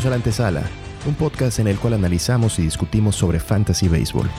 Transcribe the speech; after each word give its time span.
Bienvenidos 0.00 0.06
a 0.06 0.10
La 0.10 0.16
Antesala, 0.16 0.70
un 1.06 1.14
podcast 1.14 1.58
en 1.58 1.68
el 1.68 1.78
cual 1.78 1.92
analizamos 1.92 2.58
y 2.58 2.62
discutimos 2.62 3.16
sobre 3.16 3.38
fantasy 3.38 3.86
baseball. 3.86 4.30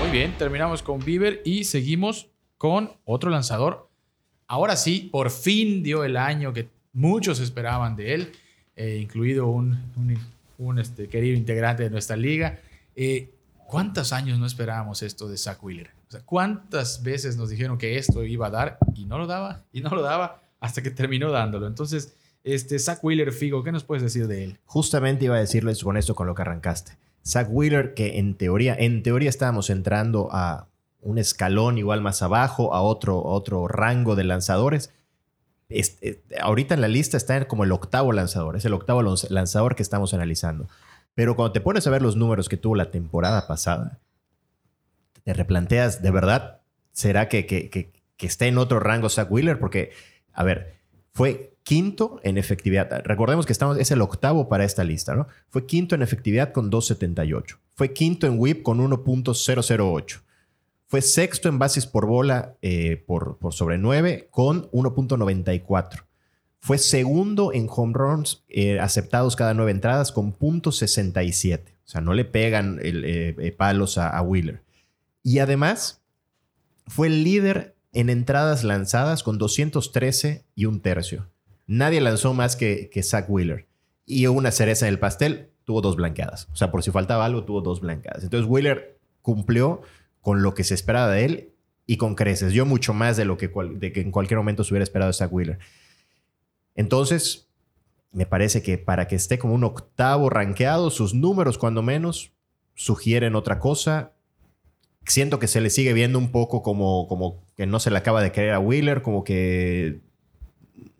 Muy 0.00 0.10
bien, 0.10 0.36
terminamos 0.36 0.82
con 0.82 1.04
Bieber 1.04 1.40
y 1.44 1.62
seguimos 1.62 2.30
con 2.58 2.90
otro 3.04 3.30
lanzador. 3.30 3.88
Ahora 4.48 4.74
sí, 4.74 5.10
por 5.12 5.30
fin 5.30 5.84
dio 5.84 6.02
el 6.02 6.16
año 6.16 6.52
que 6.52 6.68
muchos 6.92 7.38
esperaban 7.38 7.94
de 7.94 8.14
él, 8.14 8.32
eh, 8.74 8.98
incluido 9.00 9.46
un, 9.46 9.78
este, 10.80 11.06
querido 11.08 11.36
integrante 11.36 11.84
de 11.84 11.90
nuestra 11.90 12.16
liga. 12.16 12.58
Eh, 12.96 13.30
¿Cuántos 13.68 14.12
años 14.12 14.40
no 14.40 14.46
esperábamos 14.46 15.02
esto 15.02 15.28
de 15.28 15.38
Zach 15.38 15.62
Wheeler? 15.62 15.90
¿Cuántas 16.24 17.02
veces 17.02 17.36
nos 17.36 17.48
dijeron 17.50 17.78
que 17.78 17.98
esto 17.98 18.22
iba 18.24 18.46
a 18.46 18.50
dar 18.50 18.78
y 18.94 19.06
no 19.06 19.18
lo 19.18 19.26
daba 19.26 19.64
y 19.72 19.80
no 19.80 19.90
lo 19.90 20.02
daba 20.02 20.42
hasta 20.60 20.82
que 20.82 20.90
terminó 20.90 21.30
dándolo? 21.30 21.66
Entonces, 21.66 22.14
este 22.44 22.78
Zach 22.78 23.02
Wheeler, 23.02 23.32
Figo, 23.32 23.62
¿qué 23.64 23.72
nos 23.72 23.84
puedes 23.84 24.02
decir 24.02 24.26
de 24.26 24.44
él? 24.44 24.58
Justamente 24.66 25.24
iba 25.24 25.36
a 25.36 25.40
decirles 25.40 25.82
con 25.82 25.96
esto 25.96 26.14
con 26.14 26.26
lo 26.26 26.34
que 26.34 26.42
arrancaste. 26.42 26.98
Zach 27.26 27.48
Wheeler, 27.50 27.94
que 27.94 28.18
en 28.18 28.34
teoría, 28.36 28.74
en 28.78 29.02
teoría 29.02 29.30
estábamos 29.30 29.70
entrando 29.70 30.28
a 30.30 30.68
un 31.00 31.18
escalón 31.18 31.78
igual 31.78 32.00
más 32.02 32.22
abajo, 32.22 32.74
a 32.74 32.82
otro, 32.82 33.22
otro 33.22 33.66
rango 33.68 34.14
de 34.14 34.24
lanzadores. 34.24 34.92
Este, 35.70 36.22
ahorita 36.40 36.74
en 36.74 36.80
la 36.82 36.88
lista 36.88 37.16
está 37.16 37.46
como 37.48 37.64
el 37.64 37.72
octavo 37.72 38.12
lanzador, 38.12 38.56
es 38.56 38.64
el 38.66 38.74
octavo 38.74 39.02
lanz- 39.02 39.28
lanzador 39.30 39.74
que 39.74 39.82
estamos 39.82 40.12
analizando. 40.12 40.68
Pero 41.14 41.36
cuando 41.36 41.52
te 41.52 41.60
pones 41.60 41.86
a 41.86 41.90
ver 41.90 42.02
los 42.02 42.16
números 42.16 42.48
que 42.48 42.56
tuvo 42.56 42.74
la 42.74 42.90
temporada 42.90 43.46
pasada, 43.46 43.98
te 45.24 45.32
replanteas, 45.32 46.02
¿de 46.02 46.10
verdad 46.10 46.60
será 46.92 47.28
que, 47.28 47.46
que, 47.46 47.70
que, 47.70 47.92
esté 48.26 48.46
en 48.46 48.58
otro 48.58 48.78
rango 48.78 49.08
Zach 49.08 49.30
Wheeler? 49.30 49.58
Porque, 49.58 49.90
a 50.32 50.44
ver, 50.44 50.76
fue 51.12 51.56
quinto 51.62 52.20
en 52.22 52.38
efectividad. 52.38 53.02
Recordemos 53.04 53.46
que 53.46 53.52
estamos, 53.52 53.78
es 53.78 53.90
el 53.90 54.02
octavo 54.02 54.48
para 54.48 54.64
esta 54.64 54.84
lista, 54.84 55.14
¿no? 55.14 55.26
Fue 55.48 55.66
quinto 55.66 55.94
en 55.94 56.02
efectividad 56.02 56.52
con 56.52 56.70
2.78. 56.70 57.58
Fue 57.74 57.92
quinto 57.92 58.26
en 58.26 58.38
whip 58.38 58.62
con 58.62 58.78
1.008. 58.78 60.20
Fue 60.86 61.02
sexto 61.02 61.48
en 61.48 61.58
bases 61.58 61.86
por 61.86 62.06
bola 62.06 62.56
eh, 62.62 63.02
por, 63.06 63.38
por 63.38 63.52
sobre 63.54 63.78
9 63.78 64.28
con 64.30 64.70
1.94. 64.70 66.04
Fue 66.60 66.78
segundo 66.78 67.52
en 67.52 67.66
home 67.68 67.92
runs 67.94 68.44
eh, 68.48 68.78
aceptados 68.78 69.36
cada 69.36 69.52
nueve 69.52 69.72
entradas 69.72 70.12
con 70.12 70.34
.67. 70.38 71.60
O 71.60 71.88
sea, 71.88 72.00
no 72.00 72.14
le 72.14 72.24
pegan 72.24 72.78
el, 72.82 73.04
eh, 73.04 73.52
palos 73.52 73.98
a 73.98 74.20
Wheeler. 74.22 74.63
Y 75.24 75.40
además, 75.40 76.04
fue 76.86 77.08
el 77.08 77.24
líder 77.24 77.74
en 77.92 78.10
entradas 78.10 78.62
lanzadas 78.62 79.24
con 79.24 79.38
213 79.38 80.44
y 80.54 80.66
un 80.66 80.80
tercio. 80.80 81.28
Nadie 81.66 82.00
lanzó 82.00 82.34
más 82.34 82.54
que, 82.54 82.90
que 82.90 83.02
Zach 83.02 83.26
Wheeler. 83.28 83.66
Y 84.06 84.26
una 84.26 84.52
cereza 84.52 84.86
en 84.86 84.92
el 84.92 85.00
pastel, 85.00 85.50
tuvo 85.64 85.80
dos 85.80 85.96
blanqueadas. 85.96 86.48
O 86.52 86.56
sea, 86.56 86.70
por 86.70 86.82
si 86.82 86.90
faltaba 86.90 87.24
algo, 87.24 87.44
tuvo 87.44 87.60
dos 87.60 87.80
blanqueadas. 87.80 88.22
Entonces, 88.22 88.48
Wheeler 88.48 88.98
cumplió 89.22 89.82
con 90.20 90.42
lo 90.42 90.54
que 90.54 90.64
se 90.64 90.74
esperaba 90.74 91.10
de 91.10 91.24
él 91.24 91.52
y 91.86 91.96
con 91.96 92.14
creces. 92.14 92.52
Yo 92.52 92.66
mucho 92.66 92.94
más 92.94 93.16
de 93.16 93.24
lo 93.24 93.36
que, 93.36 93.50
de 93.74 93.92
que 93.92 94.00
en 94.00 94.10
cualquier 94.10 94.38
momento 94.38 94.64
se 94.64 94.72
hubiera 94.72 94.84
esperado 94.84 95.12
Zach 95.12 95.32
Wheeler. 95.32 95.58
Entonces, 96.74 97.48
me 98.12 98.26
parece 98.26 98.62
que 98.62 98.78
para 98.78 99.08
que 99.08 99.16
esté 99.16 99.38
como 99.38 99.54
un 99.54 99.64
octavo 99.64 100.30
rankeado, 100.30 100.90
sus 100.90 101.14
números, 101.14 101.58
cuando 101.58 101.82
menos, 101.82 102.32
sugieren 102.74 103.34
otra 103.34 103.58
cosa. 103.58 104.12
Siento 105.06 105.38
que 105.38 105.48
se 105.48 105.60
le 105.60 105.70
sigue 105.70 105.92
viendo 105.92 106.18
un 106.18 106.30
poco 106.32 106.62
como, 106.62 107.06
como 107.08 107.42
que 107.56 107.66
no 107.66 107.78
se 107.80 107.90
le 107.90 107.98
acaba 107.98 108.22
de 108.22 108.32
creer 108.32 108.52
a 108.54 108.58
Wheeler, 108.58 109.02
como 109.02 109.22
que 109.24 110.00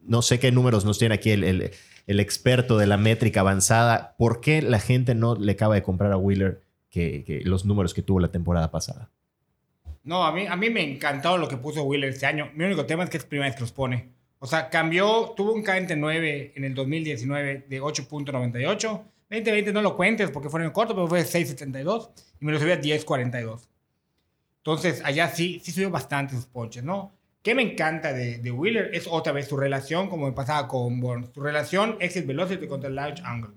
no 0.03 0.20
sé 0.22 0.38
qué 0.38 0.53
números 0.53 0.84
nos 0.84 0.98
tiene 0.98 1.15
aquí 1.15 1.31
el, 1.31 1.44
el- 1.44 2.20
experto 2.20 2.76
de 2.76 2.87
la 2.87 2.97
métrica 2.98 3.41
avanzada. 3.41 4.15
¿Por 4.19 4.41
qué 4.42 4.60
la 4.60 4.78
gente 4.78 5.15
no 5.15 5.34
le 5.37 5.53
acaba 5.53 5.75
de 5.75 5.82
comprar 5.82 6.12
a 6.12 6.19
Wheeler 6.19 6.60
que, 6.91 7.25
que 7.25 7.41
los 7.44 7.65
números 7.65 7.94
que 7.94 8.03
tuvo 8.03 8.20
la 8.20 8.28
temporada 8.28 8.70
pasada? 8.70 9.10
No, 10.03 10.22
a 10.25 10.32
mí, 10.32 10.47
a 10.47 10.54
mí 10.54 10.69
me 10.69 10.82
encantó 10.82 11.38
lo 11.38 11.48
que 11.48 11.56
puso 11.56 11.82
Wheeler 11.84 12.10
este 12.10 12.26
año. 12.26 12.50
Mi 12.54 12.65
único 12.65 12.84
tema 12.84 13.04
es 13.04 13.10
que 13.10 13.16
es 13.16 13.25
primera 13.25 13.48
vez 13.48 13.56
que 13.56 13.62
los 13.62 13.72
pone. 13.72 14.10
O 14.38 14.47
sea, 14.47 14.69
cambió, 14.69 15.32
tuvo 15.34 15.54
un 15.54 15.65
KNT9 15.65 16.53
en 16.56 16.65
el 16.65 16.75
2019 16.75 17.65
de 17.66 17.81
8.98. 17.81 19.03
2020 19.31 19.72
no 19.72 19.81
lo 19.81 19.97
cuentes 19.97 20.31
porque 20.31 20.50
fue 20.50 20.60
en 20.60 20.66
el 20.66 20.72
corto, 20.72 20.94
pero 20.94 21.09
fue 21.09 21.22
6.72 21.22 22.10
y 22.41 22.44
me 22.44 22.53
lo 22.53 22.59
subió 22.60 22.75
a 22.75 22.76
10.42. 22.78 23.66
Entonces, 24.64 25.02
allá 25.04 25.28
sí, 25.28 25.60
sí 25.62 25.72
subió 25.72 25.91
bastante 25.91 26.34
sus 26.34 26.47
ponches, 26.47 26.82
¿no? 26.82 27.12
¿Qué 27.42 27.54
me 27.54 27.60
encanta 27.60 28.14
de, 28.14 28.38
de 28.38 28.50
Wheeler? 28.50 28.94
Es 28.94 29.06
otra 29.06 29.34
vez 29.34 29.47
su 29.47 29.58
relación, 29.58 30.08
como 30.08 30.25
me 30.25 30.32
pasaba 30.32 30.66
con 30.66 31.00
Burns. 31.00 31.28
Su 31.34 31.42
relación 31.42 31.98
exit 32.00 32.25
velocity 32.25 32.66
contra 32.66 32.88
el 32.88 32.94
large 32.94 33.22
angle. 33.22 33.50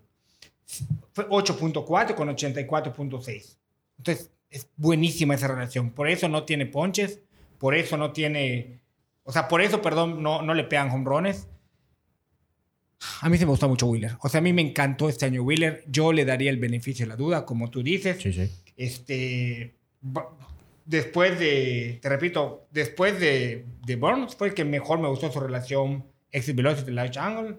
Fue 1.13 1.29
8.4 1.29 2.13
con 2.13 2.27
84.6. 2.27 3.55
Entonces, 3.99 4.31
es 4.49 4.69
buenísima 4.75 5.35
esa 5.35 5.47
relación. 5.47 5.91
Por 5.91 6.09
eso 6.09 6.27
no 6.27 6.43
tiene 6.43 6.65
ponches, 6.65 7.21
por 7.57 7.73
eso 7.73 7.95
no 7.95 8.11
tiene. 8.11 8.81
O 9.23 9.31
sea, 9.31 9.47
por 9.47 9.61
eso, 9.61 9.81
perdón, 9.81 10.21
no, 10.21 10.41
no 10.41 10.53
le 10.53 10.65
pegan 10.65 10.91
hombrones. 10.91 11.47
A 13.21 13.29
mí 13.29 13.37
se 13.37 13.45
me 13.45 13.51
gustó 13.51 13.69
mucho 13.69 13.87
Wheeler. 13.87 14.17
O 14.21 14.27
sea, 14.27 14.39
a 14.39 14.41
mí 14.41 14.51
me 14.51 14.61
encantó 14.61 15.07
este 15.07 15.25
año 15.25 15.43
Wheeler. 15.43 15.85
Yo 15.87 16.11
le 16.11 16.25
daría 16.25 16.49
el 16.49 16.57
beneficio 16.57 17.05
de 17.05 17.11
la 17.11 17.15
duda, 17.15 17.45
como 17.45 17.69
tú 17.69 17.81
dices. 17.81 18.21
Sí, 18.21 18.33
sí. 18.33 18.51
Este. 18.75 19.73
Después 20.87 21.37
de. 21.37 21.99
Te 22.01 22.07
repito, 22.07 22.65
después 22.71 23.19
de, 23.19 23.65
de 23.85 23.95
Burns, 23.97 24.35
fue 24.37 24.47
el 24.47 24.53
que 24.53 24.63
mejor 24.63 24.99
me 24.99 25.09
gustó 25.09 25.29
su 25.29 25.39
relación 25.41 26.05
exit 26.31 26.55
velocity 26.55 26.91
large 26.91 27.19
angle. 27.19 27.57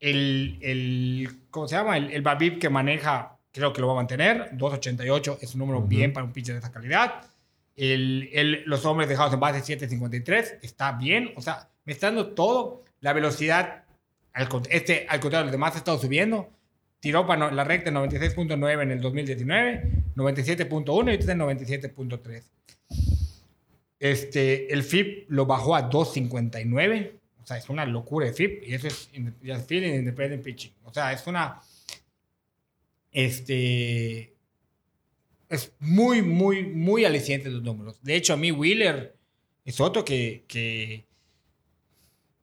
El, 0.00 0.58
el. 0.62 1.28
¿Cómo 1.50 1.68
se 1.68 1.76
llama? 1.76 1.98
El, 1.98 2.10
el 2.10 2.22
Babip 2.22 2.58
que 2.58 2.70
maneja, 2.70 3.36
creo 3.52 3.72
que 3.74 3.82
lo 3.82 3.88
va 3.88 3.92
a 3.92 3.96
mantener. 3.96 4.50
2.88 4.56 5.38
es 5.42 5.52
un 5.54 5.58
número 5.60 5.80
Ujú. 5.80 5.88
bien 5.88 6.12
para 6.14 6.24
un 6.24 6.32
pitcher 6.32 6.54
de 6.54 6.60
esa 6.60 6.72
calidad. 6.72 7.22
El, 7.76 8.30
el- 8.32 8.62
los 8.64 8.84
hombres 8.86 9.10
dejados 9.10 9.34
en 9.34 9.40
base 9.40 9.60
7.53 9.78 10.60
está 10.62 10.92
bien. 10.92 11.32
O 11.36 11.42
sea, 11.42 11.68
me 11.84 11.92
está 11.92 12.06
dando 12.06 12.28
todo. 12.28 12.82
La 13.00 13.12
velocidad, 13.12 13.84
al, 14.32 14.48
este, 14.70 15.04
al 15.06 15.20
contrario, 15.20 15.44
los 15.44 15.52
demás 15.52 15.74
ha 15.74 15.78
estado 15.78 15.98
subiendo. 15.98 16.48
Tiró 17.00 17.26
para 17.26 17.40
no- 17.40 17.50
la 17.50 17.64
recta 17.64 17.90
en 17.90 17.96
96.9 17.96 18.82
en 18.82 18.90
el 18.90 19.00
2019, 19.02 19.90
97.1 20.16 21.12
y 21.12 21.14
está 21.16 21.32
en 21.32 21.38
97.3. 21.40 22.42
Este, 23.98 24.72
el 24.72 24.82
FIP 24.82 25.30
lo 25.30 25.46
bajó 25.46 25.74
a 25.74 25.90
2.59. 25.90 27.12
O 27.42 27.46
sea, 27.46 27.56
es 27.58 27.68
una 27.68 27.84
locura 27.84 28.28
el 28.28 28.34
FIP. 28.34 28.62
Y 28.66 28.74
eso 28.74 28.88
es 28.88 29.10
es 29.42 29.66
Field 29.66 29.86
Independent 29.86 30.42
Pitching. 30.42 30.72
O 30.84 30.92
sea, 30.92 31.12
es 31.12 31.26
una... 31.26 31.60
Este... 33.12 34.34
Es 35.48 35.72
muy, 35.78 36.22
muy, 36.22 36.64
muy 36.64 37.04
aliciente 37.04 37.50
los 37.50 37.62
números. 37.62 38.02
De 38.02 38.16
hecho, 38.16 38.32
a 38.32 38.36
mí 38.36 38.50
Wheeler 38.50 39.14
es 39.64 39.80
otro 39.80 40.04
que, 40.04 40.44
que 40.48 41.06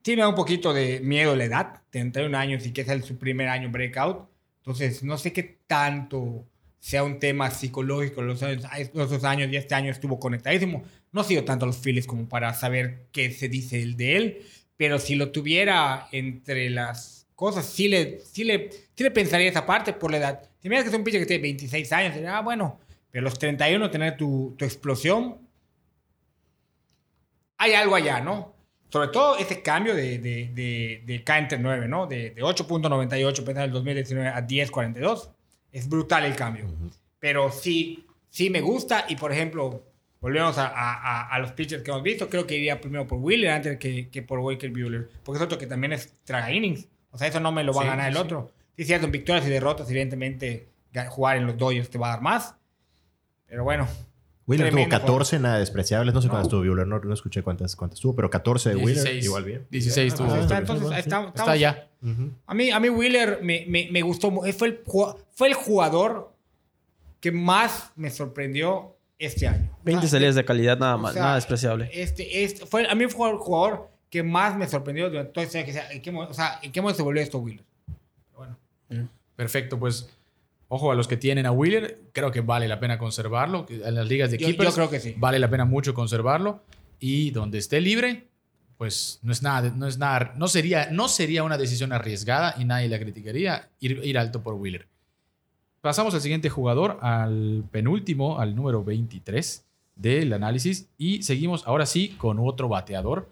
tiene 0.02 0.26
un 0.26 0.36
poquito 0.36 0.74
de 0.74 1.00
miedo 1.02 1.36
la 1.36 1.46
edad. 1.46 1.82
31 1.90 2.38
años 2.38 2.66
y 2.66 2.72
que 2.72 2.82
es 2.82 2.88
el, 2.90 3.04
su 3.04 3.18
primer 3.18 3.50
año 3.50 3.70
breakout. 3.70 4.30
Entonces, 4.60 5.04
no 5.04 5.18
sé 5.18 5.34
qué 5.34 5.60
tanto 5.68 6.46
sea 6.82 7.04
un 7.04 7.20
tema 7.20 7.52
psicológico 7.52 8.24
los, 8.24 8.40
dos 8.40 9.24
años 9.24 9.50
y 9.52 9.56
este 9.56 9.76
año 9.76 9.92
estuvo 9.92 10.20
conectadísimo. 10.20 10.84
No 11.12 11.22
ha 11.22 11.24
sido 11.24 11.46
tanto 11.46 11.68
los 11.68 11.78
Phillies 11.78 12.08
como 12.08 12.28
para 12.28 12.56
saber 12.56 13.06
qué 13.12 13.32
se 13.32 13.48
dice 13.48 13.82
el 13.82 13.96
de 13.96 14.18
él, 14.18 14.42
pero 14.78 14.98
si 14.98 15.14
lo 15.14 15.32
tuviera 15.32 16.08
entre 16.12 16.72
las 16.72 17.28
cosas, 17.36 17.68
sí 17.68 17.88
le, 17.88 18.20
sí 18.22 18.44
le, 18.44 18.72
sí 18.72 19.04
le 19.04 19.12
pensaría 19.12 19.48
esa 19.48 19.64
parte 19.64 19.94
por 19.94 20.10
la 20.10 20.18
edad. 20.18 20.50
Si 20.60 20.70
miras 20.70 20.84
que 20.84 20.90
es 20.90 20.96
un 20.96 21.04
pitcher 21.04 21.22
que 21.22 21.28
tiene 21.28 21.44
26 21.44 21.94
años, 21.94 22.16
diría, 22.16 22.40
ah, 22.40 22.42
bueno, 22.42 22.80
pero 23.12 23.24
los 23.26 23.38
31 23.38 23.92
tener 23.92 24.18
tu, 24.18 24.56
tu 24.58 24.66
explosión, 24.66 25.38
hay 27.58 27.74
algo 27.74 27.94
allá, 27.94 28.22
¿no? 28.22 28.56
Sobre 28.90 29.10
todo 29.10 29.38
ese 29.38 29.62
cambio 29.62 29.94
de, 29.94 30.18
de, 30.18 30.50
de, 30.52 31.04
de 31.06 31.24
K 31.24 31.38
entre 31.38 31.60
9, 31.60 31.88
¿no? 31.88 32.08
De, 32.08 32.32
de 32.32 32.42
8.98 32.42 33.36
pensar 33.44 33.64
en 33.66 33.70
el 33.70 33.72
2019 33.72 34.30
a 34.30 34.48
10.42. 34.48 35.30
Es 35.72 35.88
brutal 35.90 36.26
el 36.26 36.36
cambio. 36.36 36.66
Pero 37.20 37.52
sí, 37.52 38.06
sí 38.30 38.50
me 38.50 38.62
gusta. 38.62 39.06
Y 39.08 39.16
por 39.16 39.32
ejemplo, 39.32 39.84
volvemos 40.20 40.58
a, 40.58 40.68
a, 41.28 41.40
los 41.40 41.52
pitchers 41.54 41.84
que 41.84 41.92
hemos 41.92 42.04
visto. 42.04 42.30
Creo 42.30 42.46
que 42.48 42.58
iría 42.58 42.82
primero 42.82 43.08
por 43.08 43.20
Wheeler 43.20 43.52
antes 43.52 43.78
que, 43.78 44.10
que 44.10 44.22
por 44.22 44.40
Walker 44.40 44.70
Bueller. 44.72 45.10
Porque 45.24 45.38
es 45.38 45.44
otro 45.44 45.58
que 45.58 45.68
también 45.68 45.94
es 45.94 46.16
traga 46.24 46.52
innings. 46.52 46.88
O 47.12 47.18
sea, 47.18 47.28
eso 47.28 47.40
no 47.40 47.52
me 47.52 47.64
lo 47.64 47.74
va 47.74 47.82
Sí, 47.84 47.88
a 47.88 47.92
ganar 47.92 48.08
el 48.10 48.16
sí. 48.16 48.20
otro. 48.22 48.52
Sí, 48.78 48.86
cierto, 48.86 49.06
en 49.06 49.12
victorias 49.12 49.46
y 49.46 49.50
derrotas, 49.50 49.90
evidentemente, 49.90 50.70
ga- 50.94 51.08
jugar 51.08 51.38
en 51.38 51.46
los 51.46 51.58
Dodgers 51.58 51.90
te 51.90 51.98
va 51.98 52.08
a 52.08 52.12
dar 52.12 52.22
más. 52.22 52.56
Pero 53.48 53.64
bueno, 53.64 53.88
Wheeler 54.52 54.68
tuvo 54.70 54.76
Tremendo 54.78 54.98
14, 55.06 55.40
nada 55.40 55.60
despreciables. 55.60 56.14
No 56.14 56.22
sé 56.22 56.28
No. 56.28 56.34
cuántas 56.34 56.50
tuvo 56.50 56.62
Wheeler, 56.62 56.88
no, 56.88 57.00
no 57.00 57.14
escuché 57.14 57.42
cuántas, 57.42 57.76
cuántas 57.76 58.00
tuvo, 58.00 58.16
pero 58.16 58.30
14 58.30 58.70
de 58.70 58.76
Wheeler, 58.76 58.94
16. 58.96 59.26
igual 59.26 59.44
bien. 59.46 59.68
16 59.72 60.14
Ah, 60.14 60.18
tuvo. 60.18 60.32
Ah, 60.34 60.40
está, 60.42 60.58
entonces, 60.60 60.86
está- 60.86 61.00
Está 61.00 61.28
estamos- 61.28 61.50
allá. 61.50 61.88
Ujú. 62.04 62.32
A 62.46 62.54
mí, 62.54 62.70
a 62.72 62.80
mí 62.80 62.90
Wheeler 62.90 63.40
me, 63.42 63.66
me, 63.68 63.90
me 63.92 64.02
gustó. 64.02 64.32
Fue 64.32 64.68
el, 64.68 64.80
fue 65.34 65.48
el 65.48 65.54
jugador 65.54 66.34
que 67.20 67.32
más 67.32 67.92
me 67.96 68.10
sorprendió 68.10 68.96
este 69.20 69.48
año. 69.48 69.70
20 69.84 70.00
O 70.06 70.10
sea, 70.10 70.18
salidas 70.18 70.36
de 70.36 70.44
calidad, 70.46 70.78
nada 70.80 70.96
o 70.96 70.98
más, 70.98 71.14
sea, 71.14 71.22
nada 71.22 71.36
despreciable. 71.36 71.90
Este, 71.94 72.44
este 72.44 72.66
fue, 72.66 72.90
a 72.90 72.96
mí 72.96 73.06
fue 73.08 73.30
el 73.30 73.38
jugador 73.38 73.90
que 74.10 74.24
más 74.24 74.58
me 74.58 74.68
sorprendió 74.68 75.10
durante 75.10 75.32
todo 75.32 75.44
este 75.44 75.60
año. 75.60 75.66
que 75.68 75.74
sea, 75.74 75.92
¿En 75.92 76.02
qué, 76.02 76.12
mo- 76.12 76.24
o 76.28 76.34
sea, 76.34 76.60
¿en 76.64 76.72
qué 76.72 76.82
momento 76.82 76.98
se 76.98 77.04
volvió 77.04 77.22
esto, 77.22 77.38
Wheeler? 77.38 77.64
Bueno, 78.36 78.58
Perfecto, 79.36 79.80
pues 79.80 80.10
ojo 80.74 80.90
a 80.92 80.96
los 80.96 81.06
que 81.10 81.18
tienen 81.18 81.46
a 81.46 81.52
Wheeler, 81.52 82.00
creo 82.14 82.32
que 82.32 82.40
vale 82.40 82.66
la 82.70 82.80
pena 82.80 82.98
conservarlo. 82.98 83.66
En 83.70 83.94
las 83.94 84.08
ligas 84.08 84.32
de 84.32 84.38
Yo- 84.38 84.48
keepers 84.48 84.70
yo 84.70 84.76
creo 84.76 84.90
que 84.90 85.00
sí. 85.02 85.14
vale 85.18 85.38
la 85.38 85.50
pena 85.50 85.66
mucho 85.66 85.94
conservarlo 85.94 86.62
y 86.98 87.32
donde 87.32 87.58
esté 87.58 87.82
libre, 87.82 88.28
pues 88.78 89.20
no 89.22 89.34
es 89.34 89.44
nada, 89.44 89.74
no 89.76 89.86
es 89.86 89.98
nada, 89.98 90.34
no 90.38 90.48
sería, 90.48 90.90
no 90.90 91.10
sería 91.10 91.44
una 91.44 91.58
decisión 91.58 91.92
arriesgada 91.92 92.56
y 92.58 92.64
nadie 92.64 92.88
la 92.88 93.00
criticaría 93.00 93.68
ir, 93.82 94.00
ir 94.04 94.18
alto 94.18 94.42
por 94.42 94.54
Wheeler. 94.54 94.88
Pasamos 95.82 96.14
al 96.14 96.22
siguiente 96.22 96.50
jugador, 96.50 97.00
al 97.02 97.64
penúltimo, 97.72 98.40
al 98.40 98.56
número 98.56 98.84
23 98.84 99.66
del 99.96 100.32
análisis 100.32 100.88
y 100.98 101.22
seguimos 101.24 101.68
ahora 101.68 101.86
sí 101.86 102.16
con 102.18 102.38
otro 102.40 102.70
bateador. 102.70 103.28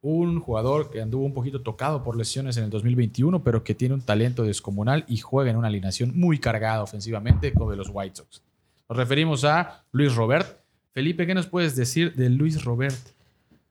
Un 0.00 0.40
jugador 0.40 0.90
que 0.90 1.02
anduvo 1.02 1.24
un 1.24 1.34
poquito 1.34 1.62
tocado 1.62 2.04
por 2.04 2.16
lesiones 2.16 2.56
en 2.56 2.64
el 2.64 2.70
2021, 2.70 3.42
pero 3.42 3.64
que 3.64 3.74
tiene 3.74 3.94
un 3.94 4.00
talento 4.00 4.44
descomunal 4.44 5.04
y 5.08 5.18
juega 5.18 5.50
en 5.50 5.56
una 5.56 5.68
alineación 5.68 6.12
muy 6.14 6.38
cargada 6.38 6.82
ofensivamente 6.82 7.52
como 7.52 7.70
de 7.70 7.76
los 7.76 7.90
White 7.92 8.16
Sox. 8.16 8.42
Nos 8.88 8.96
referimos 8.96 9.44
a 9.44 9.84
Luis 9.92 10.14
Robert. 10.14 10.60
Felipe, 10.94 11.26
¿qué 11.26 11.34
nos 11.34 11.46
puedes 11.46 11.76
decir 11.76 12.14
de 12.14 12.30
Luis 12.30 12.64
Robert? 12.64 12.96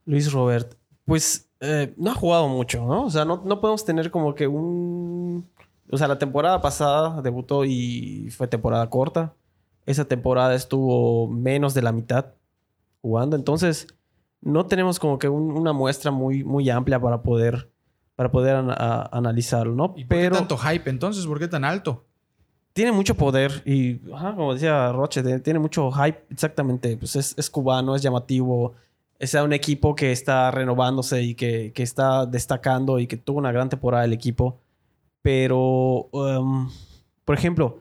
Luis 0.06 0.32
Robert, 0.32 0.76
pues 1.06 1.50
eh, 1.60 1.94
no 1.98 2.12
ha 2.12 2.16
jugado 2.16 2.48
mucho, 2.48 2.86
¿no? 2.86 3.06
O 3.06 3.10
sea, 3.10 3.26
no, 3.26 3.42
no 3.44 3.60
podemos 3.60 3.84
tener 3.84 4.12
como 4.12 4.36
que 4.36 4.48
un... 4.48 5.48
O 5.90 5.98
sea, 5.98 6.08
la 6.08 6.20
temporada 6.20 6.62
pasada 6.62 7.22
debutó 7.22 7.66
y 7.66 8.30
fue 8.32 8.48
temporada 8.48 8.90
corta. 8.90 9.34
Esa 9.86 10.06
temporada 10.06 10.54
estuvo 10.54 11.28
menos 11.30 11.74
de 11.74 11.82
la 11.82 11.94
mitad 11.94 12.34
jugando. 13.02 13.36
Entonces, 13.36 13.88
no 14.42 14.66
tenemos 14.66 15.00
como 15.00 15.18
que 15.20 15.30
un- 15.30 15.52
una 15.52 15.74
muestra 15.74 16.12
muy, 16.12 16.44
muy 16.44 16.70
amplia 16.70 17.00
para 17.00 17.22
poder, 17.22 17.70
para 18.16 18.32
poder 18.32 18.56
ana- 18.58 18.76
a- 18.78 19.10
analizarlo, 19.18 19.74
¿no? 19.76 19.94
¿Y 19.98 20.06
por 20.06 20.18
Pero 20.18 20.32
qué 20.34 20.38
tanto 20.40 20.58
hype 20.58 20.90
entonces? 20.90 21.26
¿Por 21.26 21.40
qué 21.40 21.48
tan 21.48 21.64
alto? 21.64 22.04
tiene 22.74 22.92
mucho 22.92 23.16
poder 23.16 23.64
y, 23.66 24.00
ajá, 24.14 24.36
como 24.36 24.54
decía 24.54 24.92
Roche, 24.92 25.24
de- 25.24 25.40
tiene 25.40 25.58
mucho 25.58 25.92
hype, 25.92 26.26
exactamente. 26.30 26.96
Pues 26.96 27.16
es, 27.16 27.34
es 27.36 27.50
cubano, 27.50 27.96
es 27.96 28.04
llamativo. 28.04 28.74
Es 29.18 29.34
un 29.34 29.52
equipo 29.52 29.96
que 29.96 30.12
está 30.12 30.52
renovándose 30.52 31.24
y 31.24 31.34
que, 31.34 31.72
que 31.74 31.82
está 31.82 32.28
destacando 32.28 33.00
y 33.00 33.08
que 33.08 33.18
tuvo 33.18 33.40
una 33.40 33.52
gran 33.52 33.68
temporada 33.68 34.06
el 34.06 34.14
equipo. 34.14 34.60
Pero, 35.24 36.08
um, 36.12 36.70
por 37.26 37.36
ejemplo, 37.36 37.80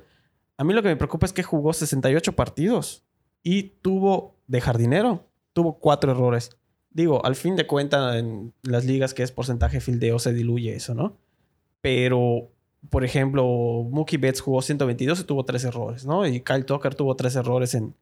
a 0.56 0.64
mí 0.64 0.72
lo 0.72 0.82
que 0.82 0.88
me 0.88 0.96
preocupa 0.96 1.26
es 1.26 1.32
que 1.34 1.42
jugó 1.42 1.72
68 1.74 2.32
partidos 2.32 3.04
y 3.42 3.64
tuvo 3.82 4.36
de 4.46 4.60
jardinero, 4.62 5.24
tuvo 5.56 5.78
cuatro 5.78 6.12
errores. 6.12 6.50
Digo, 6.90 7.24
al 7.24 7.34
fin 7.34 7.56
de 7.56 7.66
cuentas, 7.66 8.16
en 8.16 8.52
las 8.62 8.84
ligas 8.84 9.14
que 9.14 9.22
es 9.22 9.32
porcentaje 9.32 9.78
de 9.78 9.80
fildeo 9.80 10.18
se 10.18 10.34
diluye 10.34 10.74
eso, 10.76 10.94
¿no? 10.94 11.16
Pero, 11.80 12.50
por 12.90 13.04
ejemplo, 13.04 13.42
Mookie 13.90 14.18
Betts 14.18 14.42
jugó 14.42 14.60
122 14.60 15.20
y 15.20 15.24
tuvo 15.24 15.46
tres 15.46 15.64
errores, 15.64 16.04
¿no? 16.04 16.26
Y 16.26 16.40
Kyle 16.42 16.66
Tucker 16.66 16.94
tuvo 16.94 17.16
tres 17.16 17.36
errores 17.36 17.74
en, 17.74 17.94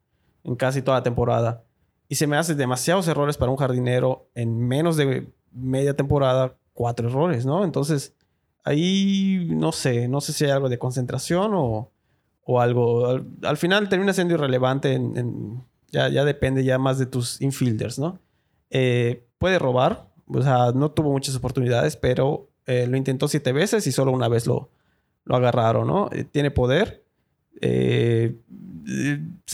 en 0.42 0.56
casi 0.56 0.82
toda 0.82 0.98
la 0.98 1.02
temporada. 1.04 1.62
Y 2.08 2.16
se 2.16 2.26
me 2.26 2.36
hace 2.36 2.56
demasiados 2.56 3.06
errores 3.06 3.36
para 3.36 3.52
un 3.52 3.56
jardinero 3.56 4.26
en 4.34 4.58
menos 4.66 4.96
de 4.96 5.28
media 5.52 5.94
temporada, 5.94 6.56
cuatro 6.72 7.08
errores, 7.08 7.46
¿no? 7.46 7.62
Entonces, 7.64 8.14
ahí 8.64 9.46
no 9.50 9.70
sé, 9.70 10.08
no 10.08 10.20
sé 10.20 10.32
si 10.32 10.44
hay 10.44 10.50
algo 10.50 10.68
de 10.68 10.78
concentración 10.78 11.52
o, 11.54 11.90
o 12.44 12.60
algo. 12.60 13.06
Al, 13.06 13.26
al 13.44 13.56
final 13.56 13.88
termina 13.88 14.12
siendo 14.12 14.34
irrelevante, 14.34 14.94
en, 14.94 15.16
en- 15.16 15.64
ya, 15.94 16.08
ya 16.08 16.24
depende 16.24 16.64
ya 16.64 16.76
más 16.76 16.98
de 16.98 17.06
tus 17.06 17.40
infielders, 17.40 18.00
¿no? 18.00 18.18
Eh, 18.70 19.24
puede 19.38 19.60
robar, 19.60 20.08
o 20.26 20.42
sea, 20.42 20.72
no 20.74 20.90
tuvo 20.90 21.12
muchas 21.12 21.36
oportunidades, 21.36 21.96
pero 21.96 22.48
eh, 22.66 22.88
lo 22.88 22.96
intentó 22.96 23.28
siete 23.28 23.52
veces 23.52 23.86
y 23.86 23.92
solo 23.92 24.10
una 24.10 24.26
vez 24.26 24.46
lo, 24.46 24.70
lo 25.24 25.36
agarraron, 25.36 25.86
¿no? 25.86 26.10
Eh, 26.12 26.24
tiene 26.24 26.50
poder. 26.50 27.04
Se 27.60 28.34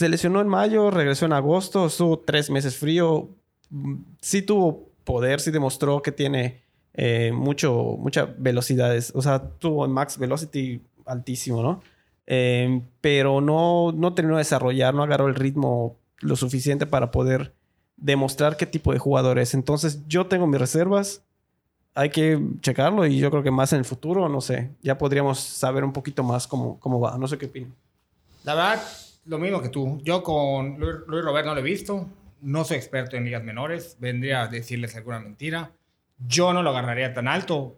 lesionó 0.09 0.41
en 0.41 0.47
mayo, 0.47 0.89
regresó 0.89 1.27
en 1.27 1.33
agosto, 1.33 1.85
estuvo 1.85 2.19
tres 2.19 2.49
meses 2.49 2.75
frío. 2.75 3.29
Mm, 3.69 3.97
Sí 4.19 4.41
tuvo 4.41 4.89
poder, 5.03 5.39
sí 5.39 5.51
demostró 5.51 6.01
que 6.01 6.11
tiene 6.11 6.61
mucho, 7.31 7.95
mucha 7.99 8.25
velocidad. 8.37 8.97
O 9.13 9.21
sea, 9.21 9.39
tuvo 9.59 9.85
en 9.85 9.91
max 9.91 10.17
velocity 10.17 10.81
altísimo, 11.05 11.61
¿no? 11.61 11.81
Pero 13.01 13.39
no, 13.39 13.91
no 13.91 14.13
terminó 14.13 14.37
de 14.37 14.41
desarrollar, 14.41 14.93
no 14.93 15.03
agarró 15.03 15.27
el 15.27 15.35
ritmo 15.35 16.00
lo 16.21 16.35
suficiente 16.35 16.85
para 16.85 17.11
poder 17.11 17.53
demostrar 17.97 18.57
qué 18.57 18.65
tipo 18.65 18.93
de 18.93 18.99
jugador 18.99 19.39
es. 19.39 19.53
Entonces, 19.53 20.05
yo 20.07 20.25
tengo 20.27 20.47
mis 20.47 20.59
reservas. 20.59 21.23
Hay 21.93 22.09
que 22.09 22.39
checarlo 22.61 23.05
y 23.05 23.17
yo 23.19 23.29
creo 23.29 23.43
que 23.43 23.51
más 23.51 23.73
en 23.73 23.79
el 23.79 23.85
futuro, 23.85 24.29
no 24.29 24.39
sé, 24.39 24.71
ya 24.81 24.97
podríamos 24.97 25.39
saber 25.39 25.83
un 25.83 25.91
poquito 25.91 26.23
más 26.23 26.47
cómo, 26.47 26.79
cómo 26.79 26.99
va. 26.99 27.17
No 27.17 27.27
sé 27.27 27.37
qué 27.37 27.47
opinan. 27.47 27.73
La 28.43 28.55
verdad, 28.55 28.81
lo 29.25 29.37
mismo 29.37 29.61
que 29.61 29.69
tú. 29.69 29.99
Yo 30.03 30.23
con 30.23 30.79
Luis, 30.79 30.95
Luis 31.07 31.23
Robert 31.23 31.45
no 31.45 31.53
lo 31.53 31.59
he 31.59 31.63
visto. 31.63 32.07
No 32.41 32.63
soy 32.63 32.77
experto 32.77 33.17
en 33.17 33.25
ligas 33.25 33.43
menores. 33.43 33.97
Vendría 33.99 34.43
a 34.43 34.47
decirles 34.47 34.95
alguna 34.95 35.19
mentira. 35.19 35.71
Yo 36.17 36.53
no 36.53 36.63
lo 36.63 36.69
agarraría 36.71 37.13
tan 37.13 37.27
alto. 37.27 37.77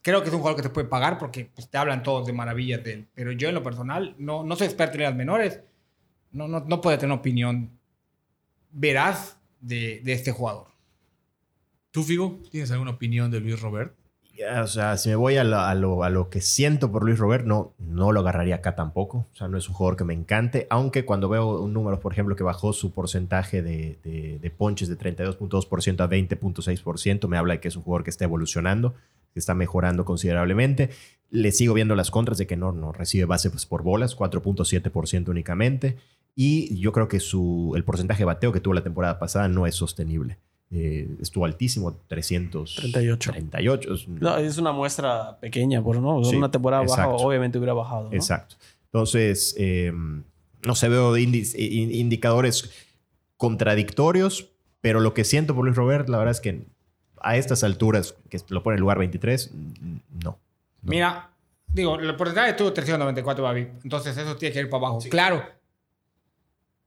Creo 0.00 0.22
que 0.22 0.28
es 0.28 0.34
un 0.34 0.40
jugador 0.40 0.56
que 0.56 0.68
te 0.68 0.74
puede 0.74 0.88
pagar 0.88 1.18
porque 1.18 1.48
pues, 1.54 1.68
te 1.68 1.78
hablan 1.78 2.02
todos 2.02 2.26
de 2.26 2.32
maravillas 2.32 2.82
de 2.82 2.92
él. 2.94 3.08
Pero 3.14 3.32
yo 3.32 3.48
en 3.48 3.54
lo 3.54 3.62
personal 3.62 4.16
no, 4.18 4.42
no 4.42 4.56
soy 4.56 4.66
experto 4.66 4.94
en 4.94 5.00
ligas 5.00 5.14
menores. 5.14 5.60
No, 6.32 6.48
no, 6.48 6.60
no 6.60 6.80
puedo 6.80 6.96
tener 6.98 7.12
una 7.12 7.20
opinión 7.20 7.78
veraz 8.70 9.36
de, 9.60 10.00
de 10.04 10.12
este 10.12 10.32
jugador. 10.32 10.68
¿Tú, 11.90 12.02
Figo, 12.02 12.40
tienes 12.50 12.70
alguna 12.70 12.92
opinión 12.92 13.30
de 13.30 13.40
Luis 13.40 13.60
Robert? 13.60 13.94
O 14.60 14.66
sea, 14.66 14.96
si 14.96 15.10
me 15.10 15.14
voy 15.14 15.36
a 15.36 15.44
lo, 15.44 15.58
a 15.60 15.74
lo- 15.74 16.02
a 16.02 16.10
lo 16.10 16.30
que 16.30 16.40
siento 16.40 16.90
por 16.90 17.04
Luis 17.04 17.18
Robert, 17.18 17.44
no, 17.44 17.74
no 17.78 18.10
lo 18.12 18.20
agarraría 18.20 18.56
acá 18.56 18.74
tampoco. 18.74 19.28
O 19.32 19.36
sea, 19.36 19.46
no 19.46 19.58
es 19.58 19.68
un 19.68 19.74
jugador 19.74 19.96
que 19.96 20.04
me 20.04 20.14
encante. 20.14 20.66
Aunque 20.70 21.04
cuando 21.04 21.28
veo 21.28 21.60
un 21.60 21.72
número, 21.74 22.00
por 22.00 22.12
ejemplo, 22.12 22.34
que 22.34 22.42
bajó 22.42 22.72
su 22.72 22.92
porcentaje 22.92 23.62
de, 23.62 23.98
de- 24.02 24.38
de 24.40 24.50
ponches 24.50 24.88
de 24.88 24.96
32.2% 24.98 26.00
a 26.00 26.08
20.6%, 26.08 27.28
me 27.28 27.36
habla 27.36 27.54
de 27.54 27.60
que 27.60 27.68
es 27.68 27.76
un 27.76 27.82
jugador 27.82 28.04
que 28.04 28.10
está 28.10 28.24
evolucionando, 28.24 28.94
que 29.34 29.38
está 29.38 29.54
mejorando 29.54 30.04
considerablemente. 30.06 30.88
Le 31.30 31.52
sigo 31.52 31.74
viendo 31.74 31.94
las 31.94 32.10
contras 32.10 32.38
de 32.38 32.46
que 32.46 32.56
no, 32.56 32.72
no 32.72 32.90
recibe 32.92 33.26
base 33.26 33.50
pues, 33.50 33.66
por 33.66 33.82
bolas, 33.82 34.16
4.7% 34.16 35.28
únicamente. 35.28 35.98
Y 36.34 36.78
yo 36.78 36.92
creo 36.92 37.08
que 37.08 37.20
su, 37.20 37.72
el 37.76 37.84
porcentaje 37.84 38.20
de 38.20 38.24
bateo 38.24 38.52
que 38.52 38.60
tuvo 38.60 38.74
la 38.74 38.82
temporada 38.82 39.18
pasada 39.18 39.48
no 39.48 39.66
es 39.66 39.74
sostenible. 39.74 40.38
Eh, 40.70 41.06
estuvo 41.20 41.44
altísimo, 41.44 41.94
338. 42.08 43.32
38. 43.32 43.92
Es 43.94 44.06
un- 44.08 44.18
No, 44.20 44.38
es 44.38 44.56
una 44.56 44.72
muestra 44.72 45.38
pequeña, 45.38 45.82
por 45.82 45.98
no. 46.00 46.24
Sí, 46.24 46.36
una 46.36 46.50
temporada 46.50 46.82
baja, 46.82 47.02
exacto. 47.04 47.16
obviamente 47.26 47.58
hubiera 47.58 47.74
bajado. 47.74 48.04
¿no? 48.08 48.12
Exacto. 48.14 48.56
Entonces, 48.86 49.54
eh, 49.58 49.92
no 50.64 50.74
se 50.74 50.88
veo 50.88 51.16
indi- 51.18 51.54
in- 51.58 51.94
indicadores 51.94 52.70
contradictorios, 53.36 54.48
pero 54.80 55.00
lo 55.00 55.12
que 55.14 55.24
siento 55.24 55.54
por 55.54 55.64
Luis 55.64 55.76
Robert, 55.76 56.08
la 56.08 56.18
verdad 56.18 56.32
es 56.32 56.40
que 56.40 56.64
a 57.20 57.36
estas 57.36 57.62
alturas, 57.64 58.14
que 58.30 58.38
lo 58.48 58.62
pone 58.62 58.74
en 58.74 58.78
el 58.78 58.80
lugar 58.80 58.98
23, 58.98 59.50
mm, 59.52 59.96
no. 60.24 60.30
No. 60.30 60.38
Mira, 60.90 61.30
digo, 61.68 61.96
el 61.98 62.16
porcentaje 62.16 62.54
tuvo 62.54 62.72
394 62.72 63.44
Babi. 63.44 63.68
Entonces 63.84 64.16
eso 64.16 64.36
tiene 64.36 64.52
que 64.52 64.60
ir 64.60 64.70
para 64.70 64.86
abajo. 64.86 64.98
Claro. 65.10 65.42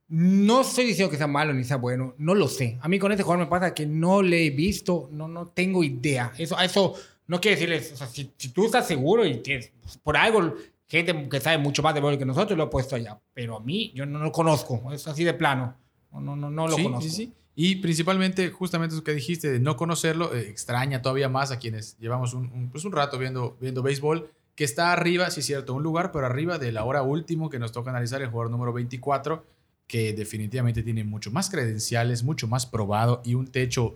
No 0.08 0.60
estoy 0.60 0.86
diciendo 0.86 1.10
que 1.10 1.16
sea 1.16 1.26
malo 1.26 1.52
ni 1.52 1.64
sea 1.64 1.76
bueno. 1.78 2.14
No 2.18 2.34
lo 2.34 2.46
sé. 2.48 2.78
A 2.80 2.88
mí 2.88 2.98
con 2.98 3.10
este 3.10 3.24
jugador 3.24 3.44
me 3.44 3.50
pasa 3.50 3.74
que 3.74 3.86
no 3.86 4.22
le 4.22 4.46
he 4.46 4.50
visto. 4.50 5.08
No, 5.10 5.26
no 5.26 5.46
tengo 5.48 5.82
idea. 5.82 6.32
Eso, 6.38 6.58
eso 6.60 6.94
no 7.26 7.40
quiere 7.40 7.56
decirles... 7.56 7.92
O 7.92 7.96
sea, 7.96 8.06
si, 8.06 8.32
si 8.36 8.50
tú 8.50 8.66
estás 8.66 8.86
seguro 8.86 9.26
y 9.26 9.38
tienes... 9.38 9.72
pues, 9.82 9.96
por 9.98 10.16
algo, 10.16 10.54
gente 10.86 11.28
que 11.28 11.40
sabe 11.40 11.58
mucho 11.58 11.82
más 11.82 11.92
de 11.94 12.00
béisbol 12.00 12.18
que 12.18 12.24
nosotros 12.24 12.56
lo 12.56 12.64
he 12.64 12.68
puesto 12.68 12.94
allá. 12.94 13.18
Pero 13.34 13.56
a 13.56 13.60
mí, 13.60 13.90
yo 13.96 14.06
no 14.06 14.20
lo 14.20 14.30
conozco. 14.30 14.92
Es 14.92 15.08
así 15.08 15.24
de 15.24 15.34
plano. 15.34 15.76
No, 16.12 16.20
no, 16.20 16.36
no, 16.36 16.50
no 16.50 16.68
lo 16.68 16.76
sí, 16.76 16.82
conozco. 16.84 17.02
sí, 17.02 17.10
sí. 17.10 17.32
Y 17.58 17.76
principalmente, 17.76 18.50
justamente 18.50 18.94
eso 18.94 19.02
que 19.02 19.14
dijiste 19.14 19.50
de 19.50 19.58
no 19.60 19.76
conocerlo, 19.76 20.34
eh, 20.34 20.48
extraña 20.50 21.02
todavía 21.02 21.28
más 21.28 21.50
a 21.50 21.58
quienes 21.58 21.96
llevamos 21.98 22.32
un, 22.34 22.52
un- 22.52 22.68
pues 22.70 22.84
un 22.84 22.92
rato 22.92 23.18
viendo, 23.18 23.56
viendo 23.60 23.82
béisbol, 23.82 24.30
que 24.54 24.64
está 24.64 24.92
arriba, 24.92 25.30
sí 25.30 25.40
es 25.40 25.46
cierto, 25.46 25.72
un 25.74 25.82
lugar, 25.82 26.12
pero 26.12 26.26
arriba 26.26 26.58
de 26.58 26.70
la 26.70 26.84
hora 26.84 27.02
último 27.02 27.48
que 27.50 27.58
nos 27.58 27.72
toca 27.72 27.90
analizar, 27.90 28.20
el 28.22 28.28
jugador 28.28 28.50
número 28.50 28.72
24, 28.74 29.42
que 29.86 30.12
definitivamente 30.12 30.82
tiene 30.82 31.04
mucho 31.04 31.30
más 31.30 31.48
credenciales, 31.50 32.22
mucho 32.24 32.48
más 32.48 32.66
probado 32.66 33.22
y 33.24 33.34
un 33.34 33.46
techo 33.46 33.94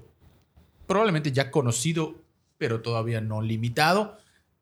probablemente 0.86 1.32
ya 1.32 1.50
conocido, 1.50 2.14
pero 2.58 2.80
todavía 2.82 3.20
no 3.20 3.42
limitado, 3.42 4.18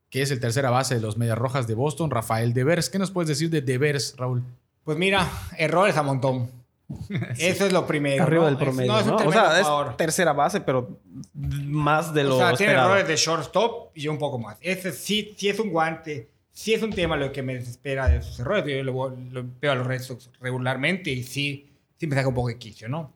que 0.09 0.21
es 0.21 0.31
el 0.31 0.39
tercera 0.39 0.69
base 0.69 0.95
de 0.95 1.01
los 1.01 1.17
Medias 1.17 1.37
Rojas 1.37 1.67
de 1.67 1.75
Boston, 1.75 2.09
Rafael 2.11 2.53
Devers. 2.53 2.89
¿Qué 2.89 2.97
nos 2.99 3.11
puedes 3.11 3.27
decir 3.29 3.49
de 3.49 3.61
Devers, 3.61 4.15
Raúl? 4.17 4.43
Pues 4.83 4.97
mira, 4.97 5.27
errores 5.57 5.95
a 5.97 6.03
montón. 6.03 6.49
Eso 7.37 7.65
es 7.67 7.73
lo 7.73 7.85
primero. 7.85 8.23
Arriba 8.23 8.41
¿no? 8.41 8.45
del 8.47 8.55
Es- 8.57 8.61
promedio. 8.63 8.91
no, 8.91 8.99
es 8.99 9.05
un 9.05 9.11
¿no? 9.11 9.17
O 9.27 9.31
sea, 9.31 9.59
es 9.91 9.97
tercera 9.97 10.33
base, 10.33 10.61
pero 10.61 10.99
más 11.35 12.11
de 12.13 12.23
lo 12.23 12.35
O 12.35 12.39
sea, 12.39 12.53
tiene 12.53 12.71
esperado. 12.71 12.89
errores 12.95 13.07
de 13.07 13.15
shortstop 13.15 13.91
y 13.95 14.07
un 14.07 14.17
poco 14.17 14.39
más. 14.39 14.57
Ese 14.61 14.91
sí, 14.91 15.35
sí 15.37 15.49
es 15.49 15.59
un 15.59 15.69
guante, 15.69 16.29
sí 16.59 16.73
es 16.73 16.83
un 16.83 16.91
tema 16.91 17.15
lo 17.15 17.31
que 17.31 17.41
me 17.41 17.53
desespera 17.53 18.09
de 18.09 18.21
sus 18.21 18.37
errores. 18.39 18.65
Yo 18.65 18.83
lo, 18.83 19.09
lo 19.09 19.45
veo 19.61 19.71
a 19.71 19.75
los 19.75 19.87
Red 19.87 20.01
Sox 20.01 20.29
regularmente 20.41 21.09
y 21.09 21.23
sí, 21.23 21.71
sí 21.97 22.05
me 22.05 22.17
saca 22.17 22.27
un 22.27 22.35
poco 22.35 22.49
de 22.49 22.57
quicio, 22.57 22.89
¿no? 22.89 23.15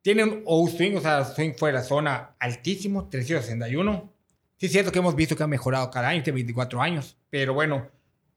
Tiene 0.00 0.22
un 0.22 0.42
O-swing, 0.46 0.96
o 0.96 1.00
sea, 1.00 1.24
swing 1.24 1.54
fuera 1.54 1.78
de 1.78 1.82
la 1.82 1.88
zona 1.88 2.36
altísimo, 2.38 3.08
361. 3.08 4.12
Sí 4.58 4.66
es 4.66 4.72
cierto 4.72 4.92
que 4.92 5.00
hemos 5.00 5.16
visto 5.16 5.34
que 5.34 5.42
ha 5.42 5.48
mejorado 5.48 5.90
cada 5.90 6.10
año, 6.10 6.22
tiene 6.22 6.36
24 6.36 6.80
años, 6.80 7.16
pero 7.28 7.52
bueno, 7.52 7.88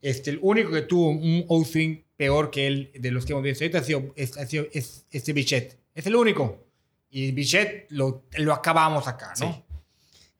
este, 0.01 0.31
el 0.31 0.39
único 0.41 0.71
que 0.71 0.81
tuvo 0.81 1.09
un 1.09 1.45
O-swing 1.47 2.03
peor 2.17 2.49
que 2.49 2.65
él 2.65 2.91
de 2.95 3.11
los 3.11 3.27
que 3.27 3.33
hemos 3.33 3.43
visto 3.43 3.63
ahorita 3.63 3.77
ha 3.77 3.83
sido, 3.83 4.11
es, 4.15 4.37
ha 4.39 4.47
sido 4.47 4.65
es, 4.73 5.05
este 5.11 5.33
Bichette. 5.33 5.77
Es 5.93 6.07
el 6.07 6.15
único. 6.15 6.65
Y 7.11 7.31
Bichette 7.31 7.85
lo, 7.91 8.23
lo 8.37 8.53
acabamos 8.53 9.07
acá, 9.07 9.33
¿no? 9.39 9.53
Sí. 9.53 9.63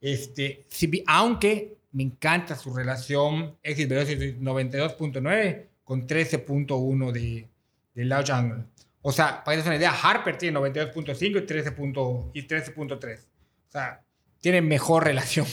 Este, 0.02 0.66
si 0.70 1.04
aunque 1.06 1.76
me 1.96 2.04
encanta 2.04 2.56
su 2.56 2.74
relación 2.76 3.56
exit 3.64 3.88
velocity 3.88 4.34
92.9 4.40 5.66
con 5.86 6.06
13.1 6.06 7.12
de, 7.12 7.48
de 7.94 8.06
Lao 8.06 8.22
Jungle. 8.26 8.66
O 9.02 9.12
sea, 9.12 9.44
para 9.44 9.56
que 9.58 9.64
te 9.64 9.70
una 9.70 9.78
idea, 9.78 9.92
Harper 9.92 10.38
tiene 10.38 10.60
92.5 10.60 11.44
y 11.44 11.46
13 11.46 11.72
punto- 11.72 12.32
y 12.34 12.42
13.3. 12.48 13.20
O 13.20 13.72
sea, 13.72 14.02
tiene 14.42 14.62
mejor 14.62 15.06
relación 15.06 15.46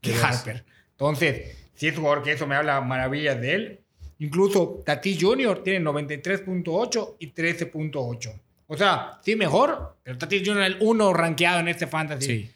que. 0.00 0.14
Harper. 0.14 0.64
Entonces, 0.92 1.56
si 1.74 1.88
es 1.88 1.96
jugador 1.96 2.22
que 2.22 2.32
eso 2.32 2.46
me 2.46 2.54
habla 2.54 2.80
maravillas 2.80 3.40
de 3.40 3.54
él. 3.54 3.80
Incluso 4.20 4.82
Tati 4.84 5.18
Jr. 5.20 5.62
tiene 5.62 5.80
93.8 5.84 7.16
y 7.18 7.32
13.8. 7.32 8.40
O 8.68 8.76
sea, 8.76 9.18
sí 9.24 9.34
mejor, 9.36 9.96
pero 10.02 10.16
Tati 10.18 10.44
Jr. 10.44 10.62
es 10.62 10.66
el 10.68 10.76
uno 10.80 11.12
rankeado 11.12 11.60
en 11.60 11.68
este 11.68 11.86
fantasy 11.86 12.26
Sí. 12.26 12.50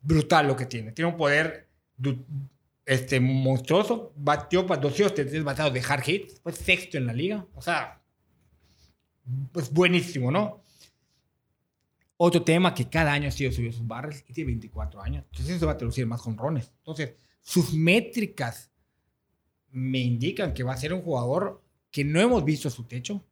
brutal 0.00 0.46
lo 0.48 0.56
que 0.56 0.66
tiene. 0.66 0.92
Tiene 0.92 1.10
un 1.10 1.16
poder 1.16 1.66
este, 2.86 3.20
monstruoso. 3.20 4.12
Batió 4.16 4.66
para 4.66 4.80
233 4.80 5.44
bateados 5.44 5.72
de 5.72 5.80
hard 5.80 6.02
hit. 6.02 6.30
Fue 6.42 6.52
sexto 6.52 6.98
en 6.98 7.06
la 7.06 7.12
liga. 7.12 7.46
O 7.54 7.62
sea, 7.62 8.02
pues 9.52 9.72
buenísimo, 9.72 10.30
¿no? 10.30 10.62
Otro 12.16 12.42
tema 12.42 12.72
que 12.74 12.88
cada 12.88 13.12
año 13.12 13.28
ha 13.28 13.32
sido 13.32 13.50
subido 13.50 13.72
sus 13.72 13.86
barres 13.86 14.24
y 14.28 14.32
tiene 14.32 14.48
24 14.52 15.00
años. 15.02 15.24
Entonces 15.30 15.56
eso 15.56 15.66
va 15.66 15.72
a 15.72 15.76
traducir 15.78 16.06
más 16.06 16.20
jonrones. 16.20 16.72
Entonces, 16.78 17.14
sus 17.40 17.72
métricas 17.74 18.70
me 19.70 19.98
indican 19.98 20.54
que 20.54 20.62
va 20.62 20.72
a 20.74 20.76
ser 20.76 20.92
un 20.92 21.02
jugador 21.02 21.62
que 21.90 22.04
no 22.04 22.20
hemos 22.20 22.44
visto 22.44 22.70
su 22.70 22.84
techo, 22.84 23.24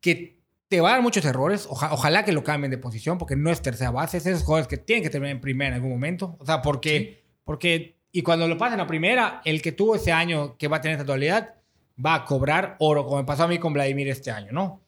que 0.00 0.40
te 0.68 0.80
va 0.80 0.88
a 0.90 0.92
dar 0.92 1.02
muchos 1.02 1.24
errores. 1.24 1.66
Oja- 1.70 1.92
ojalá 1.92 2.24
que 2.24 2.32
lo 2.32 2.42
cambien 2.42 2.70
de 2.72 2.78
posición, 2.78 3.18
porque 3.18 3.36
no 3.36 3.50
es 3.50 3.62
tercera 3.62 3.90
base. 3.92 4.16
Es 4.16 4.26
esos 4.26 4.42
jugadores 4.42 4.66
que 4.66 4.78
tienen 4.78 5.04
que 5.04 5.10
terminar 5.10 5.36
en 5.36 5.40
primera 5.40 5.68
en 5.68 5.74
algún 5.74 5.90
momento. 5.90 6.36
O 6.40 6.46
sea, 6.46 6.62
porque, 6.62 7.22
porque 7.44 7.95
y 8.16 8.22
cuando 8.22 8.48
lo 8.48 8.56
pasen 8.56 8.80
a 8.80 8.86
primera, 8.86 9.42
el 9.44 9.60
que 9.60 9.72
tuvo 9.72 9.94
ese 9.94 10.10
año 10.10 10.56
que 10.56 10.68
va 10.68 10.78
a 10.78 10.80
tener 10.80 10.94
esta 10.94 11.04
dualidad 11.04 11.54
va 12.02 12.14
a 12.14 12.24
cobrar 12.24 12.74
oro, 12.78 13.04
como 13.04 13.18
me 13.18 13.24
pasó 13.24 13.42
a 13.42 13.46
mí 13.46 13.58
con 13.58 13.74
Vladimir 13.74 14.08
este 14.08 14.30
año, 14.30 14.52
¿no? 14.52 14.80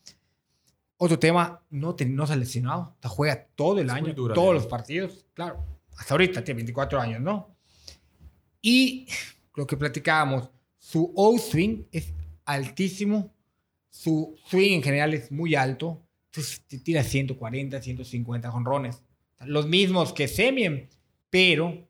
Otro 0.97 1.19
tema, 1.19 1.61
no, 1.69 1.95
te, 1.95 2.07
no 2.07 2.27
se 2.27 2.33
ha 2.33 2.37
lesionado. 2.37 2.97
Sea, 3.03 3.11
juega 3.11 3.47
todo 3.55 3.81
el 3.81 3.89
Es 3.89 3.93
año, 3.93 4.15
dura, 4.15 4.35
todos 4.35 4.53
¿eh? 4.53 4.55
los 4.55 4.67
partidos. 4.67 5.27
Claro, 5.35 5.63
hasta 5.99 6.15
ahorita 6.15 6.43
tiene 6.43 6.61
24 6.61 6.99
años, 6.99 7.21
¿no? 7.21 7.55
Y 8.63 9.07
lo 9.57 9.67
que 9.67 9.77
platicábamos, 9.77 10.49
su 10.79 11.13
O-swing 11.15 11.85
es 11.93 12.15
altísimo, 12.47 13.35
su 13.91 14.39
swing 14.47 14.77
en 14.77 14.83
general 14.83 15.13
es 15.13 15.31
muy 15.31 15.55
alto, 15.55 16.03
entonces 16.31 16.63
te 16.67 16.79
tira 16.79 17.05
140, 17.05 17.83
150 17.83 18.51
jonrones. 18.51 19.03
Los 19.41 19.67
mismos 19.67 20.15
que 20.15 20.29
Semien, 20.29 20.89
pero, 21.29 21.88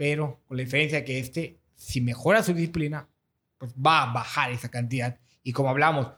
pero 0.00 0.40
con 0.46 0.56
la 0.56 0.62
diferencia 0.62 1.04
que 1.04 1.18
este, 1.18 1.58
si 1.74 2.00
mejora 2.00 2.42
su 2.42 2.54
disciplina, 2.54 3.06
pues 3.58 3.74
va 3.74 4.04
a 4.04 4.12
bajar 4.14 4.50
esa 4.50 4.70
cantidad. 4.70 5.18
Y 5.42 5.52
como 5.52 5.68
hablamos, 5.68 6.10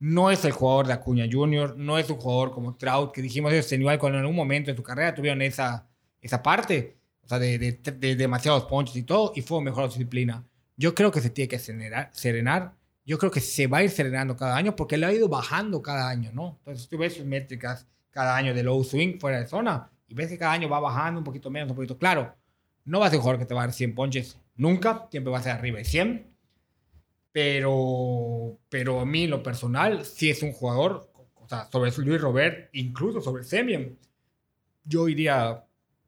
no 0.00 0.32
es 0.32 0.44
el 0.44 0.50
jugador 0.50 0.88
de 0.88 0.94
Acuña 0.94 1.24
Jr., 1.30 1.76
no 1.76 1.98
es 1.98 2.10
un 2.10 2.16
jugador 2.16 2.50
como 2.50 2.74
Trout, 2.74 3.12
que 3.12 3.22
dijimos 3.22 3.52
ellos 3.52 3.70
en 3.70 3.82
igual 3.82 4.00
cuando 4.00 4.18
en 4.18 4.22
algún 4.22 4.34
momento 4.34 4.72
de 4.72 4.76
su 4.76 4.82
carrera 4.82 5.14
tuvieron 5.14 5.40
esa, 5.40 5.86
esa 6.20 6.42
parte, 6.42 6.98
o 7.22 7.28
sea, 7.28 7.38
de, 7.38 7.60
de, 7.60 7.92
de 7.92 8.16
demasiados 8.16 8.64
ponches 8.64 8.96
y 8.96 9.04
todo, 9.04 9.30
y 9.36 9.42
fue 9.42 9.62
mejor 9.62 9.84
su 9.84 9.98
disciplina. 9.98 10.44
Yo 10.76 10.92
creo 10.96 11.12
que 11.12 11.20
se 11.20 11.30
tiene 11.30 11.46
que 11.46 11.60
serenar, 11.60 12.10
serenar. 12.12 12.74
Yo 13.06 13.18
creo 13.18 13.30
que 13.30 13.40
se 13.40 13.68
va 13.68 13.78
a 13.78 13.84
ir 13.84 13.90
serenando 13.90 14.36
cada 14.36 14.56
año 14.56 14.74
porque 14.74 14.96
le 14.96 15.06
ha 15.06 15.12
ido 15.12 15.28
bajando 15.28 15.80
cada 15.80 16.08
año, 16.08 16.32
¿no? 16.34 16.56
Entonces 16.58 16.88
tú 16.88 16.98
ves 16.98 17.14
sus 17.14 17.24
métricas 17.24 17.86
cada 18.10 18.34
año 18.34 18.52
de 18.52 18.64
low 18.64 18.82
swing 18.82 19.20
fuera 19.20 19.38
de 19.38 19.46
zona 19.46 19.92
y 20.08 20.14
ves 20.14 20.28
que 20.28 20.38
cada 20.38 20.54
año 20.54 20.68
va 20.68 20.80
bajando 20.80 21.20
un 21.20 21.24
poquito 21.24 21.50
menos, 21.50 21.70
un 21.70 21.76
poquito. 21.76 21.96
Claro, 21.96 22.34
no 22.88 23.00
va 23.00 23.06
a 23.06 23.10
ser 23.10 23.18
un 23.18 23.22
jugador 23.22 23.40
que 23.40 23.46
te 23.46 23.54
va 23.54 23.62
a 23.62 23.66
dar 23.66 23.74
100 23.74 23.94
ponches 23.94 24.38
nunca, 24.56 25.08
siempre 25.10 25.30
va 25.30 25.38
a 25.38 25.42
ser 25.42 25.52
arriba 25.52 25.78
de 25.78 25.84
100. 25.84 26.26
Pero, 27.32 28.58
pero 28.70 29.00
a 29.00 29.04
mí, 29.04 29.26
lo 29.26 29.42
personal, 29.42 30.04
sí 30.06 30.30
es 30.30 30.42
un 30.42 30.52
jugador, 30.52 31.12
o 31.34 31.46
sea, 31.46 31.68
sobre 31.70 31.92
Luis 31.98 32.20
Robert, 32.20 32.70
incluso 32.72 33.20
sobre 33.20 33.44
Semien, 33.44 33.98
yo 34.84 35.06
iría 35.08 35.64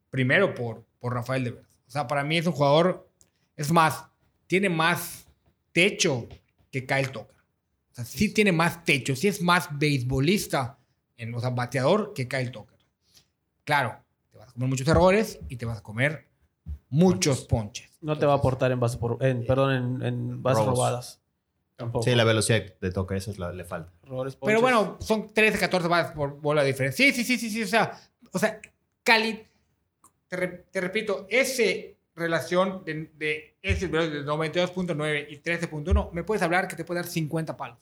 primero 0.09 0.55
por, 0.55 0.83
por 0.99 1.13
Rafael 1.13 1.43
Devers. 1.43 1.67
O 1.87 1.91
sea, 1.91 2.07
para 2.07 2.23
mí 2.23 2.37
es 2.37 2.47
un 2.47 2.53
jugador, 2.53 3.07
es 3.55 3.71
más, 3.71 4.05
tiene 4.47 4.67
más 4.67 5.27
techo 5.71 6.27
que 6.71 6.85
Kyle 6.87 7.11
Tucker. 7.11 7.35
O 7.91 7.93
sea, 7.93 8.05
sí 8.05 8.33
tiene 8.33 8.51
más 8.51 8.83
techo, 8.83 9.15
sí 9.15 9.27
es 9.27 9.41
más 9.41 9.69
beisbolista, 9.77 10.79
en, 11.15 11.33
o 11.35 11.39
sea, 11.39 11.51
bateador 11.51 12.13
que 12.13 12.27
Kyle 12.27 12.51
Tucker. 12.51 12.79
Claro, 13.63 14.03
te 14.31 14.39
vas 14.39 14.49
a 14.49 14.53
comer 14.53 14.69
muchos 14.69 14.87
errores 14.87 15.39
y 15.47 15.57
te 15.57 15.65
vas 15.65 15.77
a 15.77 15.83
comer 15.83 16.30
muchos 16.91 17.45
ponches. 17.45 17.89
No 18.01 18.17
te 18.19 18.25
va 18.27 18.33
a 18.33 18.35
aportar 18.37 18.71
en 18.71 18.79
bases 18.79 18.97
por, 18.97 19.17
en, 19.25 19.45
perdón, 19.45 19.73
en, 19.73 20.05
en 20.05 20.43
bases 20.43 20.63
Robos. 20.65 20.77
robadas. 20.77 21.21
Tampoco. 21.75 22.03
Sí, 22.05 22.13
la 22.13 22.23
velocidad 22.23 22.61
de 22.79 22.91
toque, 22.91 23.15
eso 23.17 23.31
es 23.31 23.39
la, 23.39 23.51
le 23.51 23.63
falta. 23.65 23.91
Pero 24.45 24.61
bueno, 24.61 24.97
son 24.99 25.33
13, 25.33 25.57
14 25.57 25.87
bases 25.87 26.11
por 26.11 26.39
bola 26.39 26.61
de 26.61 26.67
diferencia. 26.67 27.03
Sí, 27.05 27.11
sí, 27.11 27.23
sí, 27.23 27.37
sí, 27.39 27.49
sí. 27.49 27.63
O 27.63 27.67
sea, 27.67 27.99
o 28.31 28.37
sea 28.37 28.61
Cali, 29.03 29.47
te, 30.27 30.35
re- 30.35 30.65
te 30.71 30.79
repito, 30.79 31.25
ese 31.27 31.97
relación 32.15 32.83
de, 32.85 33.09
de 33.15 33.57
ese 33.63 33.87
de 33.87 34.23
92.9 34.25 35.25
y 35.29 35.37
13.1, 35.41 36.11
me 36.11 36.23
puedes 36.23 36.43
hablar 36.43 36.67
que 36.67 36.75
te 36.75 36.83
puede 36.85 36.99
dar 37.01 37.09
50 37.09 37.57
palos. 37.57 37.79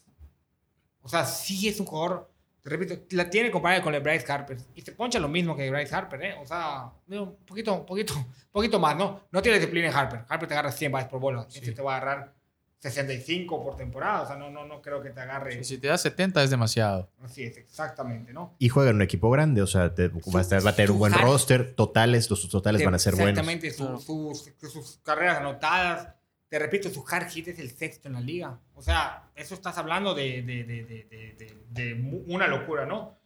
O 1.01 1.09
sea, 1.09 1.25
sí 1.25 1.67
es 1.67 1.79
un 1.79 1.85
jugador, 1.85 2.29
te 2.61 2.69
repito, 2.69 2.95
la 3.11 3.29
tiene 3.29 3.49
comparada 3.51 3.81
con 3.81 3.93
el 3.95 4.01
Bryce 4.01 4.31
Harper. 4.31 4.57
Y 4.75 4.81
se 4.81 4.91
poncha 4.91 5.19
lo 5.19 5.27
mismo 5.29 5.55
que 5.55 5.69
Bryce 5.69 5.93
Harper, 5.95 6.21
¿eh? 6.23 6.35
O 6.41 6.45
sea, 6.45 6.91
un 7.07 7.37
poquito, 7.45 7.73
un 7.73 7.85
poquito, 7.85 8.13
un 8.15 8.25
poquito 8.51 8.79
más, 8.79 8.95
¿no? 8.97 9.21
No 9.31 9.41
tiene 9.41 9.57
disciplina 9.59 9.87
en 9.87 9.93
Harper. 9.95 10.25
Harper 10.27 10.47
te 10.47 10.53
agarra 10.53 10.71
100 10.71 10.91
bases 10.91 11.09
por 11.09 11.19
bola. 11.19 11.47
Este 11.53 11.71
te 11.71 11.81
va 11.81 11.93
a 11.93 11.97
agarrar 11.97 12.33
65 12.79 13.61
por 13.63 13.75
temporada. 13.75 14.21
O 14.21 14.27
sea, 14.27 14.35
no, 14.37 14.49
no, 14.49 14.65
no 14.65 14.81
creo 14.81 15.01
que 15.01 15.09
te 15.09 15.19
agarre. 15.19 15.51
Sí, 15.57 15.63
Si 15.63 15.77
te 15.79 15.87
da 15.87 15.97
70 15.97 16.41
es 16.43 16.49
demasiado. 16.49 17.09
Así 17.23 17.43
es, 17.43 17.57
exactamente, 17.57 18.31
¿no? 18.33 18.55
Y 18.57 18.69
juega 18.69 18.89
en 18.91 18.97
un 18.97 19.01
equipo 19.01 19.29
grande, 19.29 19.61
o 19.61 19.67
sea, 19.67 19.93
te- 19.93 20.07
va, 20.07 20.39
a 20.39 20.41
estar- 20.41 20.65
va 20.65 20.69
a 20.71 20.75
tener 20.75 20.91
un 20.91 20.99
buen 20.99 21.13
su- 21.13 21.19
roster. 21.19 21.73
Totales, 21.75 22.29
los 22.29 22.47
totales 22.49 22.83
van 22.83 22.95
a 22.95 22.99
ser 22.99 23.15
buenos. 23.15 23.31
Exactamente, 23.31 23.71
su- 23.71 23.99
sus, 23.99 24.53
sus 24.71 24.97
carreras 25.03 25.37
anotadas. 25.39 26.15
Te 26.49 26.57
repito, 26.57 26.89
su 26.89 27.05
hard 27.07 27.29
hit 27.29 27.47
es 27.49 27.59
el 27.59 27.69
sexto 27.69 28.07
en 28.07 28.15
la 28.15 28.21
liga. 28.21 28.59
O 28.73 28.81
sea, 28.81 29.29
eso 29.35 29.53
estás 29.53 29.77
hablando 29.77 30.15
de, 30.15 30.41
de, 30.41 30.63
de, 30.63 31.57
de, 31.69 32.23
una 32.27 32.47
locura, 32.47 32.87
¿no? 32.87 33.19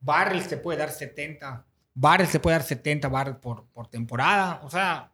Barrels 0.00 0.48
te 0.48 0.56
puede 0.56 0.78
dar 0.78 0.90
70. 0.90 1.66
Barrels 1.92 2.32
te 2.32 2.40
puede 2.40 2.56
dar 2.56 2.66
70 2.66 3.08
barrels 3.08 3.38
por, 3.38 3.66
por 3.66 3.86
temporada. 3.88 4.62
O 4.64 4.70
sea, 4.70 5.12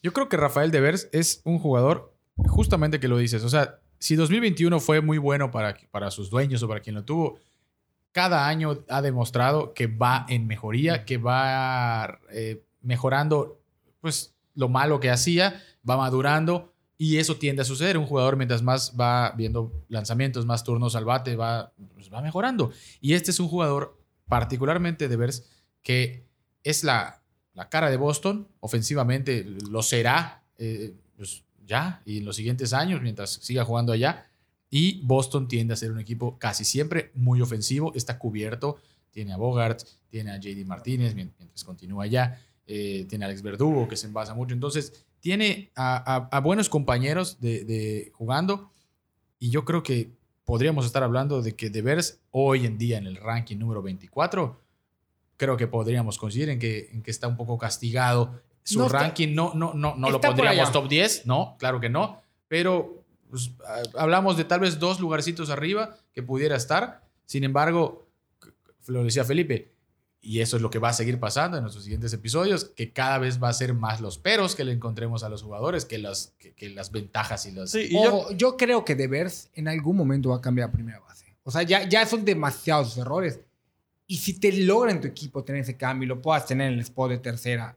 Yo 0.00 0.12
creo 0.12 0.28
que 0.28 0.36
Rafael 0.36 0.70
Devers 0.70 1.08
es 1.10 1.40
un 1.44 1.58
jugador, 1.58 2.14
justamente 2.46 3.00
que 3.00 3.08
lo 3.08 3.18
dices. 3.18 3.42
O 3.42 3.48
sea, 3.48 3.80
si 3.98 4.14
2021 4.14 4.78
fue 4.78 5.00
muy 5.00 5.18
bueno 5.18 5.50
para, 5.50 5.76
para 5.90 6.12
sus 6.12 6.30
dueños 6.30 6.62
o 6.62 6.68
para 6.68 6.80
quien 6.80 6.94
lo 6.94 7.04
tuvo, 7.04 7.40
cada 8.12 8.46
año 8.46 8.84
ha 8.88 9.02
demostrado 9.02 9.74
que 9.74 9.88
va 9.88 10.24
en 10.28 10.46
mejoría, 10.46 11.04
que 11.04 11.18
va 11.18 12.20
eh, 12.30 12.62
mejorando 12.80 13.60
pues, 14.00 14.34
lo 14.54 14.68
malo 14.68 15.00
que 15.00 15.10
hacía, 15.10 15.60
va 15.88 15.96
madurando 15.96 16.72
y 16.98 17.16
eso 17.18 17.36
tiende 17.36 17.62
a 17.62 17.64
suceder. 17.64 17.96
Un 17.96 18.06
jugador, 18.06 18.36
mientras 18.36 18.62
más 18.62 18.94
va 19.00 19.32
viendo 19.36 19.72
lanzamientos, 19.88 20.44
más 20.44 20.64
turnos 20.64 20.96
al 20.96 21.04
bate, 21.04 21.36
va, 21.36 21.72
pues, 21.94 22.12
va 22.12 22.20
mejorando. 22.20 22.72
Y 23.00 23.14
este 23.14 23.30
es 23.30 23.38
un 23.40 23.48
jugador, 23.48 23.96
particularmente 24.26 25.08
Devers, 25.08 25.44
que 25.82 26.24
es 26.64 26.82
la, 26.84 27.22
la 27.54 27.68
cara 27.68 27.88
de 27.88 27.96
Boston, 27.96 28.48
ofensivamente 28.60 29.44
lo 29.70 29.82
será 29.82 30.42
eh, 30.58 30.92
pues 31.16 31.44
ya 31.66 32.02
y 32.04 32.18
en 32.18 32.24
los 32.24 32.36
siguientes 32.36 32.72
años, 32.72 33.00
mientras 33.00 33.30
siga 33.30 33.64
jugando 33.64 33.92
allá. 33.92 34.26
Y 34.70 35.00
Boston 35.06 35.48
tiende 35.48 35.72
a 35.72 35.76
ser 35.76 35.92
un 35.92 35.98
equipo 36.00 36.36
casi 36.38 36.64
siempre 36.64 37.10
muy 37.14 37.40
ofensivo, 37.40 37.92
está 37.94 38.18
cubierto, 38.18 38.76
tiene 39.10 39.32
a 39.32 39.36
Bogart, 39.38 39.82
tiene 40.10 40.30
a 40.32 40.38
JD 40.38 40.64
Martínez 40.66 41.14
mien- 41.14 41.32
mientras 41.38 41.64
continúa 41.64 42.04
allá, 42.04 42.38
eh, 42.66 43.06
tiene 43.08 43.24
a 43.24 43.28
Alex 43.28 43.40
Verdugo 43.42 43.88
que 43.88 43.96
se 43.96 44.06
envasa 44.08 44.34
mucho, 44.34 44.52
entonces 44.52 45.06
tiene 45.20 45.70
a, 45.74 45.96
a- 46.14 46.28
a 46.36 46.40
buenos 46.40 46.68
compañeros 46.68 47.40
de, 47.40 47.64
de 47.64 48.10
jugando 48.14 48.70
y 49.38 49.50
yo 49.50 49.64
creo 49.64 49.82
que 49.82 50.10
podríamos 50.44 50.86
estar 50.86 51.02
hablando 51.02 51.42
de 51.42 51.54
que 51.54 51.70
Devers 51.70 52.20
hoy 52.30 52.64
en 52.66 52.78
día 52.78 52.98
en 52.98 53.06
el 53.06 53.16
ranking 53.16 53.56
número 53.58 53.82
24 53.82 54.60
creo 55.36 55.56
que 55.56 55.66
podríamos 55.66 56.18
coincidir 56.18 56.48
en 56.48 56.58
que, 56.58 56.88
en 56.92 57.02
que 57.02 57.10
está 57.10 57.28
un 57.28 57.36
poco 57.36 57.58
castigado. 57.58 58.40
Su 58.64 58.78
No 58.80 58.86
está- 58.86 58.98
ranking 59.00 59.34
no, 59.34 59.52
no, 59.54 59.72
no, 59.74 59.94
no 59.96 60.10
lo 60.10 60.16
está 60.16 60.28
por 60.28 60.36
pondríamos 60.38 60.72
top 60.72 60.88
10, 60.88 61.26
no, 61.26 61.56
claro 61.58 61.80
que 61.80 61.88
no, 61.88 62.20
pero 62.48 63.02
pues, 63.30 63.50
hablamos 63.96 64.36
de 64.36 64.44
tal 64.44 64.60
vez 64.60 64.78
dos 64.78 65.00
lugarcitos 65.00 65.50
arriba 65.50 65.96
que 66.14 66.22
pudiera 66.22 66.56
estar. 66.56 67.02
Sin 67.26 67.44
embargo, 67.44 68.06
lo 68.86 69.04
decía 69.04 69.24
Felipe, 69.24 69.70
y 70.20 70.40
eso 70.40 70.56
es 70.56 70.62
lo 70.62 70.70
que 70.70 70.78
va 70.78 70.88
a 70.88 70.92
seguir 70.92 71.20
pasando 71.20 71.56
en 71.56 71.62
nuestros 71.62 71.84
siguientes 71.84 72.12
episodios, 72.12 72.64
que 72.64 72.92
cada 72.92 73.18
vez 73.18 73.42
va 73.42 73.48
a 73.48 73.52
ser 73.52 73.74
más 73.74 74.00
los 74.00 74.18
peros 74.18 74.56
que 74.56 74.64
le 74.64 74.72
encontremos 74.72 75.22
a 75.22 75.28
los 75.28 75.42
jugadores 75.42 75.84
que 75.84 75.98
las, 75.98 76.34
que, 76.38 76.52
que 76.54 76.70
las 76.70 76.90
ventajas 76.90 77.46
y 77.46 77.52
las... 77.52 77.70
Sí, 77.70 77.88
y 77.90 77.92
yo, 77.92 78.14
Ojo, 78.14 78.32
yo, 78.32 78.56
creo 78.56 78.84
que 78.84 78.94
Devers 78.94 79.50
en 79.54 79.68
algún 79.68 79.96
momento 79.96 80.30
va 80.30 80.36
a 80.36 80.40
cambiar 80.40 80.68
a 80.68 80.72
primera 80.72 80.98
base. 81.00 81.36
O 81.44 81.50
sea, 81.50 81.62
ya, 81.62 81.88
ya 81.88 82.04
son 82.04 82.24
demasiados 82.24 82.98
errores. 82.98 83.40
Y 84.06 84.16
si 84.16 84.38
te 84.38 84.52
logra 84.52 84.90
en 84.90 85.00
tu 85.00 85.06
equipo 85.06 85.44
tener 85.44 85.62
ese 85.62 85.76
cambio 85.76 86.06
y 86.06 86.08
lo 86.08 86.20
puedas 86.20 86.46
tener 86.46 86.68
en 86.68 86.74
el 86.74 86.80
spot 86.80 87.10
de 87.10 87.18
tercera 87.18 87.76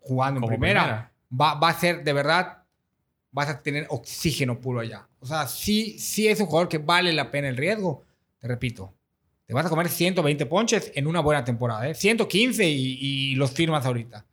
jugando 0.00 0.38
en 0.38 0.42
Como 0.42 0.50
primera, 0.50 0.82
primera. 0.82 1.12
Va, 1.40 1.54
va 1.54 1.70
a 1.70 1.78
ser 1.78 2.04
de 2.04 2.12
verdad, 2.12 2.64
vas 3.30 3.48
a 3.48 3.62
tener 3.62 3.86
oxígeno 3.88 4.60
puro 4.60 4.80
allá. 4.80 5.08
O 5.20 5.26
sea, 5.26 5.46
sí, 5.46 5.98
sí 5.98 6.28
es 6.28 6.40
un 6.40 6.46
jugador 6.46 6.68
que 6.68 6.78
vale 6.78 7.12
la 7.12 7.30
pena 7.30 7.48
el 7.48 7.56
riesgo. 7.56 8.04
Te 8.40 8.48
repito, 8.48 8.94
te 9.48 9.54
vas 9.54 9.64
a 9.64 9.70
comer 9.70 9.88
120 9.88 10.44
ponches 10.44 10.92
en 10.94 11.06
una 11.06 11.20
buena 11.20 11.42
temporada. 11.42 11.88
¿eh? 11.88 11.94
115 11.94 12.68
y, 12.68 12.98
y 13.00 13.34
los 13.34 13.50
firmas 13.50 13.86
ahorita. 13.86 14.26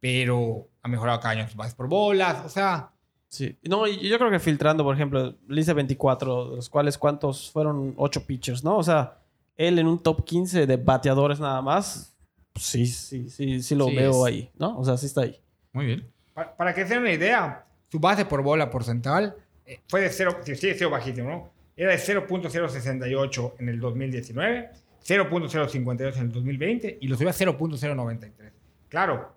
Pero 0.00 0.66
ha 0.82 0.88
mejorado 0.88 1.20
cada 1.20 1.34
año 1.34 1.46
sus 1.46 1.54
bases 1.54 1.74
por 1.76 1.86
bolas. 1.88 2.44
O 2.44 2.48
sea, 2.48 2.90
sí. 3.28 3.56
No, 3.62 3.86
yo 3.86 4.18
creo 4.18 4.28
que 4.28 4.40
filtrando, 4.40 4.82
por 4.82 4.96
ejemplo, 4.96 5.36
lista 5.46 5.72
24, 5.72 6.50
de 6.50 6.56
los 6.56 6.68
cuales 6.68 6.98
cuántos 6.98 7.48
fueron 7.52 7.94
8 7.96 8.26
pitchers, 8.26 8.64
¿no? 8.64 8.76
O 8.76 8.82
sea, 8.82 9.18
él 9.56 9.78
en 9.78 9.86
un 9.86 10.02
top 10.02 10.24
15 10.24 10.66
de 10.66 10.76
bateadores 10.76 11.38
nada 11.38 11.62
más, 11.62 12.16
pues 12.52 12.64
sí, 12.66 12.86
sí, 12.86 13.30
sí, 13.30 13.62
sí 13.62 13.74
lo 13.76 13.86
Sí 13.86 13.94
veo 13.94 14.26
es. 14.26 14.32
ahí, 14.32 14.50
¿no? 14.58 14.76
O 14.76 14.84
sea, 14.84 14.96
sí 14.96 15.06
está 15.06 15.20
ahí. 15.20 15.40
Muy 15.72 15.86
bien. 15.86 16.10
Para, 16.34 16.56
para 16.56 16.74
que 16.74 16.82
se 16.86 16.94
den 16.94 17.02
una 17.02 17.12
idea, 17.12 17.66
su 17.88 18.00
base 18.00 18.24
por 18.24 18.42
bola 18.42 18.68
porcentual 18.68 19.36
eh, 19.64 19.78
fue 19.86 20.00
de 20.00 20.10
0, 20.10 20.38
sí, 20.44 20.56
siendo 20.56 20.90
bajísimo, 20.90 21.28
¿no? 21.30 21.59
Era 21.80 21.92
de 21.92 21.98
0.068 21.98 23.54
en 23.58 23.70
el 23.70 23.80
2019, 23.80 24.70
0.058 25.02 26.16
en 26.16 26.22
el 26.24 26.30
2020 26.30 26.98
y 27.00 27.08
lo 27.08 27.16
subió 27.16 27.30
a 27.30 27.32
0.093. 27.32 28.52
Claro, 28.90 29.34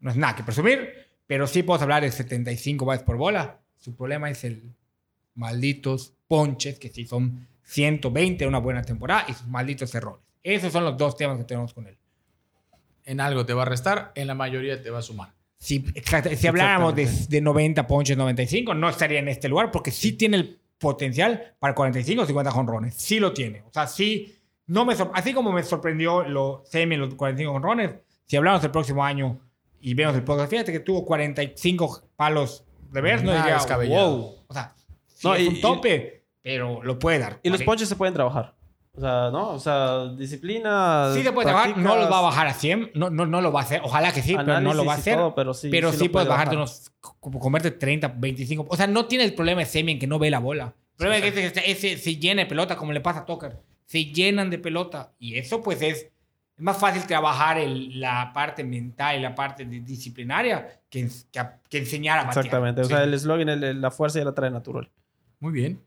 no 0.00 0.10
es 0.10 0.16
nada 0.16 0.34
que 0.34 0.42
presumir, 0.42 0.88
pero 1.26 1.46
sí 1.46 1.62
podemos 1.62 1.82
hablar 1.82 2.02
de 2.02 2.10
75 2.10 2.86
bases 2.86 3.04
por 3.04 3.18
bola. 3.18 3.60
Su 3.76 3.94
problema 3.94 4.30
es 4.30 4.44
el 4.44 4.72
malditos 5.34 6.14
ponches, 6.26 6.78
que 6.78 6.88
sí 6.88 7.04
son 7.04 7.46
120 7.64 8.44
en 8.44 8.48
una 8.48 8.60
buena 8.60 8.80
temporada, 8.80 9.26
y 9.28 9.34
sus 9.34 9.46
malditos 9.46 9.94
errores. 9.94 10.24
Esos 10.42 10.72
son 10.72 10.84
los 10.84 10.96
dos 10.96 11.18
temas 11.18 11.36
que 11.36 11.44
tenemos 11.44 11.74
con 11.74 11.86
él. 11.86 11.98
En 13.04 13.20
algo 13.20 13.44
te 13.44 13.52
va 13.52 13.60
a 13.60 13.66
restar, 13.66 14.10
en 14.14 14.26
la 14.26 14.34
mayoría 14.34 14.80
te 14.80 14.88
va 14.88 15.00
a 15.00 15.02
sumar. 15.02 15.34
Si, 15.58 15.84
habláramos 16.48 16.96
de, 16.96 17.06
de 17.28 17.40
90 17.42 17.86
ponches, 17.86 18.16
95, 18.16 18.72
no 18.72 18.88
estaría 18.88 19.18
en 19.18 19.28
este 19.28 19.50
lugar 19.50 19.70
porque 19.70 19.90
sí 19.90 20.12
tiene 20.12 20.38
el 20.38 20.63
potencial 20.84 21.56
para 21.58 21.74
45 21.74 22.22
o 22.22 22.26
50 22.26 22.50
jonrones. 22.52 22.94
Sí 22.94 23.18
lo 23.18 23.32
tiene. 23.32 23.62
O 23.62 23.72
sea, 23.72 23.86
sí. 23.86 24.36
No 24.66 24.84
me 24.86 24.94
así 25.12 25.34
como 25.34 25.52
me 25.52 25.62
sorprendió 25.62 26.22
lo 26.22 26.62
semi 26.64 26.96
los 26.96 27.14
45 27.14 27.52
jonrones, 27.52 27.96
si 28.26 28.36
hablamos 28.36 28.62
del 28.62 28.70
próximo 28.70 29.04
año 29.04 29.38
y 29.80 29.92
vemos 29.94 30.14
el 30.14 30.22
podcast, 30.24 30.48
fíjate 30.50 30.72
que 30.72 30.80
tuvo 30.80 31.04
45 31.04 32.02
palos 32.16 32.64
de 32.90 33.00
ver, 33.02 33.22
no 33.22 33.32
Nada 33.32 33.58
diría, 33.66 33.94
wow. 33.96 34.34
O 34.46 34.54
sea, 34.54 34.74
sí 35.06 35.26
No, 35.28 35.34
es 35.34 35.42
y- 35.42 35.48
un 35.48 35.60
tope, 35.60 36.24
pero 36.40 36.82
lo 36.82 36.98
puede 36.98 37.18
dar. 37.18 37.40
Y 37.42 37.50
los 37.50 37.58
¿vale? 37.58 37.66
ponches 37.66 37.88
se 37.88 37.96
pueden 37.96 38.14
trabajar. 38.14 38.54
O 38.96 39.00
sea, 39.00 39.30
¿no? 39.32 39.50
O 39.50 39.58
sea, 39.58 40.06
disciplina. 40.16 41.10
Sí 41.14 41.22
se 41.24 41.32
puede 41.32 41.46
trabajar, 41.48 41.76
no 41.76 41.96
los 41.96 42.10
va 42.10 42.18
a 42.18 42.22
bajar 42.22 42.46
a 42.46 42.54
100, 42.54 42.92
no, 42.94 43.10
no, 43.10 43.26
no 43.26 43.40
lo 43.40 43.50
va 43.50 43.60
a 43.60 43.62
hacer, 43.64 43.80
ojalá 43.82 44.12
que 44.12 44.22
sí, 44.22 44.36
pero 44.36 44.60
no 44.60 44.72
lo 44.72 44.84
va 44.84 44.92
a 44.94 44.96
hacer. 44.96 45.16
todo, 45.16 45.34
pero 45.34 45.52
sí, 45.52 45.68
pero 45.68 45.90
sí 45.90 45.98
sí, 45.98 46.04
lo 46.06 46.12
puedes 46.12 46.26
puede 46.28 46.38
bajarte 46.38 46.56
bajar. 46.56 46.68
unos, 47.02 47.40
comerte 47.42 47.72
30, 47.72 48.08
25. 48.16 48.66
O 48.68 48.76
sea, 48.76 48.86
no 48.86 49.06
tiene 49.06 49.24
el 49.24 49.34
problema 49.34 49.60
de 49.60 49.66
Semi 49.66 49.92
en 49.92 49.98
que 49.98 50.06
no 50.06 50.18
ve 50.20 50.30
la 50.30 50.38
bola. 50.38 50.74
El 50.92 50.96
problema 50.96 51.26
es 51.26 51.32
que 51.34 51.46
ese, 51.46 51.70
ese 51.70 51.98
se 51.98 52.16
llena 52.18 52.42
de 52.42 52.46
pelota, 52.46 52.76
como 52.76 52.92
le 52.92 53.00
pasa 53.00 53.20
a 53.20 53.24
Tucker. 53.26 53.58
Se 53.84 54.04
llenan 54.04 54.48
de 54.48 54.58
pelota. 54.58 55.12
Y 55.18 55.36
eso, 55.38 55.60
pues, 55.60 55.82
es, 55.82 56.02
es 56.04 56.12
más 56.58 56.78
fácil 56.78 57.04
trabajar 57.04 57.58
el- 57.58 57.98
la 57.98 58.30
parte 58.32 58.62
mental 58.62 59.18
y 59.18 59.22
la 59.22 59.34
parte 59.34 59.64
disciplinaria 59.64 60.82
que, 60.88 61.08
que, 61.32 61.40
que 61.68 61.78
enseñar 61.78 62.20
a 62.20 62.24
batear. 62.26 62.44
Exactamente. 62.44 62.80
O 62.82 62.84
Sí. 62.84 62.90
sea, 62.90 63.02
el 63.02 63.12
eslogan, 63.12 63.48
el- 63.48 63.64
el- 63.64 63.80
la 63.80 63.90
fuerza 63.90 64.20
ya 64.20 64.24
la 64.24 64.34
trae 64.34 64.52
natural. 64.52 64.88
Muy 65.40 65.52
bien. 65.52 65.80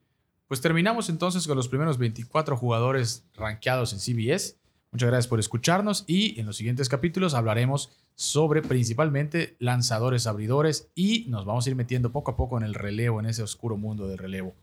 Pues 0.47 0.61
terminamos 0.61 1.09
entonces 1.09 1.45
con 1.47 1.57
los 1.57 1.67
primeros 1.67 1.97
24 1.97 2.55
jugadores 2.55 3.25
rankeados 3.35 3.93
en 3.93 3.99
CBS. 3.99 4.55
Muchas 4.91 5.07
gracias 5.09 5.27
por 5.27 5.39
escucharnos 5.39 6.05
y 6.07 6.39
en 6.39 6.45
los 6.45 6.55
siguientes 6.55 6.87
capítulos 6.87 7.33
hablaremos 7.33 7.91
sobre 8.15 8.61
principalmente 8.61 9.57
lanzadores 9.59 10.25
abridores 10.25 10.89
y 10.95 11.25
nos 11.27 11.45
vamos 11.45 11.65
a 11.65 11.69
ir 11.69 11.75
metiendo 11.75 12.11
poco 12.11 12.31
a 12.31 12.37
poco 12.37 12.57
en 12.57 12.63
el 12.63 12.73
relevo, 12.73 13.19
en 13.19 13.25
ese 13.25 13.43
oscuro 13.43 13.75
mundo 13.77 14.07
del 14.07 14.17
relevo. 14.17 14.55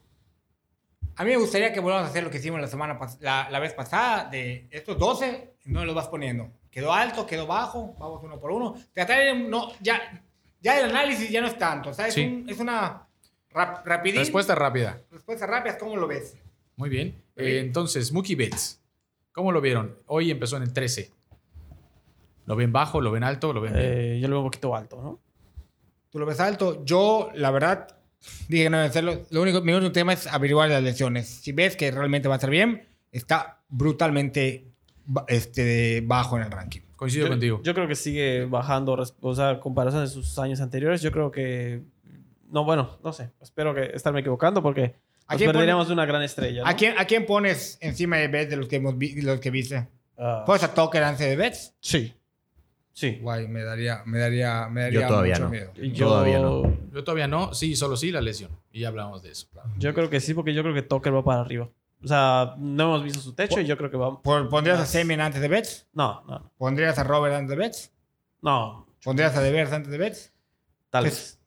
A 1.16 1.23
mí 1.25 1.31
me 1.31 1.37
gustaría 1.37 1.73
que 1.73 1.79
volvamos 1.79 2.07
a 2.07 2.11
hacer 2.11 2.25
lo 2.25 2.31
que 2.31 2.38
hicimos 2.38 2.61
la 2.61 2.66
semana 2.66 2.99
la, 3.20 3.49
la 3.51 3.61
vez 3.61 3.75
pasada, 3.75 4.25
de 4.31 4.66
estos 4.70 4.99
12, 4.99 5.55
no 5.66 5.85
los 5.85 5.94
vas 5.94 6.09
poniendo. 6.09 6.51
Quedó 6.70 6.92
alto, 6.92 7.27
quedó 7.27 7.47
bajo, 7.47 7.94
vamos 8.01 8.20
uno 8.25 8.40
por 8.40 8.51
uno. 8.51 8.75
Tratar 8.92 9.18
de, 9.20 9.35
no, 9.35 9.68
ya, 9.81 10.25
ya 10.61 10.81
el 10.81 10.87
análisis 10.90 11.31
ya 11.31 11.40
no 11.42 11.47
es 11.47 11.57
tanto, 11.57 11.90
o 11.90 11.94
sea, 11.94 12.09
es, 12.09 12.14
Sí. 12.14 12.23
un- 12.25 12.49
es 12.49 12.59
una 12.59 13.07
rap, 13.55 13.87
rapidín. 13.87 14.21
Respuesta 14.21 14.55
rápida. 14.55 15.01
Respuestas 15.11 15.49
rápidas, 15.49 15.79
¿cómo 15.79 15.97
lo 15.97 16.07
ves? 16.07 16.37
Muy 16.77 16.90
bien. 16.90 17.14
Eh, 17.37 17.61
entonces, 17.61 18.12
Mookie 18.12 18.35
Betts. 18.35 18.81
¿Cómo 19.33 19.53
lo 19.53 19.61
vieron? 19.61 19.97
Hoy 20.07 20.31
empezó 20.31 20.57
en 20.57 20.64
el 20.64 20.73
13. 20.73 21.11
¿Lo 22.47 22.57
ven 22.57 22.73
bajo? 22.73 23.01
¿Lo 23.01 23.11
ven 23.11 23.25
alto? 23.25 23.53
¿Lo 23.53 23.61
ven 23.61 23.73
bien? 23.73 23.85
Eh, 23.85 24.19
yo 24.21 24.29
lo 24.29 24.35
veo 24.35 24.40
un 24.43 24.47
poquito 24.47 24.77
alto, 24.77 25.01
¿no? 25.03 25.21
¿Tú 26.11 26.19
lo 26.19 26.27
ves 26.27 26.38
alto? 26.38 26.85
Yo, 26.85 27.31
la 27.35 27.51
verdad, 27.51 27.88
dije 28.49 28.71
no 28.71 28.79
hacerlo. 28.79 29.23
Lo 29.31 29.43
único, 29.43 29.62
mi 29.62 29.73
único 29.73 29.93
tema 29.93 30.12
es 30.12 30.27
averiguar 30.27 30.69
las 30.69 30.83
lesiones. 30.83 31.27
Si 31.29 31.53
ves 31.53 31.77
que 31.77 31.90
realmente 31.90 32.29
va 32.29 32.35
a 32.35 32.37
estar 32.37 32.51
bien, 32.51 32.87
está 33.11 33.62
brutalmente 33.69 34.69
este, 35.29 36.03
bajo 36.07 36.37
en 36.37 36.45
el 36.45 36.51
ranking. 36.51 36.83
Coincido 36.97 37.27
yo, 37.27 37.33
contigo. 37.33 37.61
Yo 37.62 37.75
creo 37.75 37.88
que 37.88 37.97
sigue 37.97 38.45
bajando, 38.47 38.97
o 39.21 39.35
sea, 39.35 39.59
comparación 39.59 40.05
de 40.05 40.09
sus 40.09 40.38
años 40.38 40.61
anteriores. 40.61 41.03
Yo 41.03 41.11
creo 41.11 41.31
que. 41.31 41.83
No, 42.55 42.64
bueno, 42.64 42.99
no 43.03 43.12
sé. 43.12 43.33
Espero 43.40 43.75
que 43.75 43.90
estarme 43.95 44.21
equivocando 44.21 44.62
porque 44.62 44.95
¿A 45.27 45.33
nos 45.35 45.38
quién 45.38 45.51
perderíamos 45.51 45.88
de 45.88 45.93
una 45.93 46.07
gran 46.07 46.23
estrella. 46.23 46.62
¿no? 46.62 46.69
¿A 46.69 46.75
quién, 46.75 46.95
¿A 46.97 47.05
quién 47.05 47.27
pones 47.27 47.79
encima 47.81 48.17
de 48.19 48.29
Betts 48.29 48.51
de 48.51 48.57
los 48.57 48.69
que, 48.69 48.77
hemos 48.77 48.97
vi- 48.97 49.21
los 49.23 49.40
que 49.40 49.51
viste? 49.51 49.88
Ah, 50.17 50.45
¿Pones 50.47 50.62
a 50.62 50.73
Tucker 50.73 51.03
antes 51.03 51.27
de 51.29 51.37
Betts? 51.37 51.75
sí. 51.81 52.14
Sí. 52.97 53.19
Guay, 53.21 53.49
me 53.49 53.64
daría, 53.64 54.03
me 54.07 54.21
daría, 54.21 54.69
me 54.69 54.83
daría 54.83 55.01
Yo 55.01 55.09
todavía 55.09 55.35
mucho 55.35 55.45
no. 55.47 55.51
miedo. 55.51 55.73
Yo, 55.75 56.07
Todavía 56.07 56.38
no. 56.38 56.77
Yo 56.93 57.03
todavía 57.03 57.27
no. 57.27 57.53
Sí, 57.53 57.75
solo 57.75 57.97
sí 57.97 58.12
la 58.12 58.21
lesión. 58.21 58.53
Y 58.71 58.83
ya 58.83 58.88
hablamos 58.88 59.21
de 59.25 59.33
eso. 59.33 59.49
claro. 59.53 59.69
yo 59.77 59.93
creo 59.95 60.09
que 60.09 60.21
sí, 60.21 60.33
porque 60.33 60.55
yo 60.55 60.62
creo 60.62 60.75
que 60.75 60.83
Tucker 60.83 61.12
va 61.12 61.25
para 61.25 61.40
arriba. 61.40 61.69
O 62.05 62.07
sea, 62.07 62.55
no 62.57 62.85
hemos 62.85 63.03
visto 63.03 63.19
su 63.19 63.33
techo 63.35 63.59
y 63.61 63.64
yo 63.67 63.77
creo 63.77 63.90
que 63.90 63.97
va. 63.97 64.23
¿Pon- 64.23 64.49
¿Pondrías 64.49 64.79
a. 64.79 64.87
Semin 64.87 65.21
antes 65.21 65.40
de 65.43 65.49
Betts? 65.49 65.88
No, 65.93 66.23
no, 66.29 66.38
no. 66.38 66.53
¿Pondrías 66.57 66.97
a 66.97 67.03
Robert 67.03 67.35
antes 67.35 67.51
de 67.51 67.57
Betts? 67.57 67.90
No, 68.43 68.87
¿Pondrías 69.03 69.37
a 69.37 69.40
Devers 69.43 69.73
antes 69.73 69.90
de 69.90 69.99
Betts? 69.99 70.33
tal 70.90 71.03
Pues, 71.03 71.14
vez. 71.14 71.38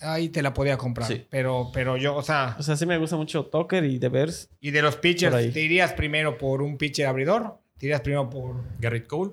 Ahí 0.00 0.28
te 0.28 0.42
la 0.42 0.52
podía 0.52 0.76
comprar. 0.76 1.08
Sí. 1.08 1.26
Pero, 1.30 1.70
pero 1.72 1.96
yo, 1.96 2.14
o 2.16 2.22
sea, 2.22 2.54
O 2.58 2.62
sea, 2.62 2.76
sí 2.76 2.84
me 2.86 2.98
gusta 2.98 3.16
mucho 3.16 3.46
Tucker 3.46 3.84
y 3.84 3.98
De 3.98 4.08
Beers. 4.08 4.50
y 4.60 4.70
de 4.70 4.82
los 4.82 4.96
pitchers. 4.96 5.52
¿te 5.52 5.60
irías 5.60 5.92
primero 5.94 6.36
por 6.38 6.60
un 6.62 6.76
pitcher 6.76 7.06
abridor? 7.06 7.58
¿Te 7.78 7.86
irías 7.86 8.00
primero 8.02 8.28
por 8.28 8.62
Garrett 8.78 9.06
Cole. 9.06 9.32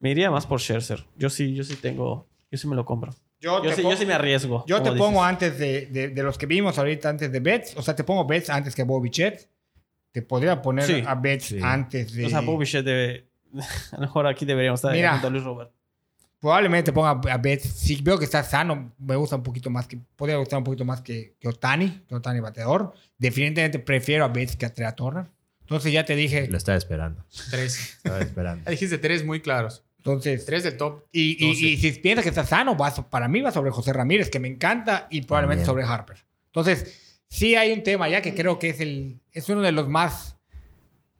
Me 0.00 0.10
iría 0.10 0.30
más 0.30 0.46
por 0.46 0.60
Scherzer. 0.60 1.04
Yo 1.16 1.30
sí, 1.30 1.54
yo 1.54 1.64
sí 1.64 1.76
tengo. 1.76 2.26
Yo 2.50 2.58
sí 2.58 2.66
me 2.68 2.76
lo 2.76 2.84
compro. 2.84 3.14
Yo, 3.40 3.62
sí, 3.74 3.82
yo 3.82 3.96
sí 3.96 4.06
me 4.06 4.14
arriesgo. 4.14 4.64
yo 4.66 4.82
te 4.82 4.92
pongo 4.92 5.22
antes 5.22 5.58
de, 5.58 5.86
de, 5.86 6.08
de 6.08 6.22
los 6.22 6.38
que 6.38 6.46
vimos 6.46 6.78
ahorita, 6.78 7.10
antes 7.10 7.30
de 7.30 7.40
Betts. 7.40 7.76
O 7.76 7.82
sea, 7.82 7.94
te 7.94 8.02
pongo 8.04 8.26
Betts 8.26 8.48
antes 8.50 8.74
que 8.74 8.84
Bobichet. 8.84 9.48
Te 10.12 10.22
podría 10.22 10.62
poner 10.62 10.84
Sí. 10.84 11.02
a 11.06 11.14
Betts 11.14 11.54
antes 11.62 12.14
de... 12.14 12.26
O 12.26 12.28
sea, 12.30 12.40
Bobby 12.40 12.64
Shea 12.64 12.82
debe. 12.82 13.26
A 13.92 13.96
lo 13.96 14.00
mejor 14.02 14.26
aquí 14.26 14.44
deberíamos 14.46 14.78
estar 14.78 14.92
Mira. 14.92 15.20
a 15.20 15.28
Luis 15.30 15.42
Robert. 15.44 15.72
Probablemente 16.44 16.92
ponga 16.92 17.18
a 17.32 17.38
Betts. 17.38 17.64
Si 17.64 18.02
veo 18.02 18.18
que 18.18 18.26
está 18.26 18.44
sano, 18.44 18.92
me 18.98 19.16
gusta 19.16 19.34
un 19.34 19.42
poquito 19.42 19.70
más 19.70 19.86
que... 19.86 19.98
Podría 20.14 20.36
gustar 20.36 20.58
un 20.58 20.64
poquito 20.64 20.84
más 20.84 21.00
que, 21.00 21.36
que 21.40 21.48
Otani. 21.48 22.02
Que 22.06 22.14
Otani 22.14 22.40
bateador. 22.40 22.92
Definitivamente 23.16 23.78
prefiero 23.78 24.26
a 24.26 24.28
Betts 24.28 24.54
que 24.54 24.66
a 24.66 24.74
Trea 24.74 24.94
Turner. 24.94 25.24
Entonces 25.62 25.90
ya 25.90 26.04
te 26.04 26.14
dije... 26.14 26.46
Lo 26.48 26.58
estaba 26.58 26.76
esperando. 26.76 27.24
Tres. 27.50 27.94
Estaba 27.96 28.20
esperando. 28.20 28.70
Dijiste 28.70 28.98
tres 28.98 29.24
muy 29.24 29.40
claros. 29.40 29.84
Entonces... 29.96 30.44
Tres 30.44 30.64
del 30.64 30.76
top. 30.76 31.04
Y, 31.12 31.42
y- 31.42 31.48
12. 31.48 31.60
y 31.64 31.76
si 31.78 31.92
piensas 32.00 32.24
que 32.24 32.28
está 32.28 32.44
sano, 32.44 32.76
va 32.76 32.94
para 33.08 33.26
mí 33.26 33.40
va 33.40 33.50
sobre 33.50 33.70
José 33.70 33.94
Ramírez, 33.94 34.28
que 34.28 34.38
me 34.38 34.48
encanta, 34.48 35.06
y 35.10 35.22
probablemente 35.22 35.64
También. 35.64 35.86
sobre 35.86 35.94
Harper. 35.98 36.26
Entonces, 36.48 37.22
sí 37.26 37.56
hay 37.56 37.72
un 37.72 37.82
tema 37.82 38.06
ya 38.10 38.20
que 38.20 38.34
creo 38.34 38.58
que 38.58 38.68
es, 38.68 38.80
el, 38.80 39.18
es 39.32 39.48
uno 39.48 39.62
de 39.62 39.72
los 39.72 39.88
más 39.88 40.36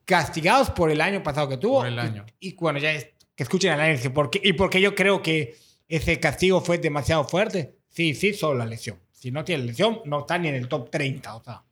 castigados 0.04 0.68
por 0.68 0.90
el 0.90 1.00
año 1.00 1.22
pasado 1.22 1.48
que 1.48 1.56
tuvo. 1.56 1.78
Por 1.78 1.86
el 1.86 1.98
año. 1.98 2.26
Y, 2.40 2.50
y 2.50 2.56
bueno, 2.56 2.78
ya 2.78 2.92
es, 2.92 3.08
que 3.36 3.42
escuchen 3.42 3.72
el 3.72 3.80
análisis. 3.80 4.10
Porque, 4.10 4.40
y 4.42 4.52
porque 4.54 4.80
yo 4.80 4.94
creo 4.94 5.22
que 5.22 5.56
ese 5.88 6.18
castigo 6.20 6.60
fue 6.60 6.78
demasiado 6.78 7.24
fuerte. 7.24 7.76
Sí, 7.88 8.14
sí, 8.14 8.32
solo 8.34 8.58
la 8.58 8.66
lesión. 8.66 8.98
Si 9.12 9.30
no 9.30 9.44
tiene 9.44 9.64
lesión, 9.64 10.00
no 10.04 10.20
está 10.20 10.38
ni 10.38 10.48
en 10.48 10.54
el 10.56 10.68
top 10.68 10.90
30. 10.90 11.36
O 11.36 11.42
sea, 11.44 11.62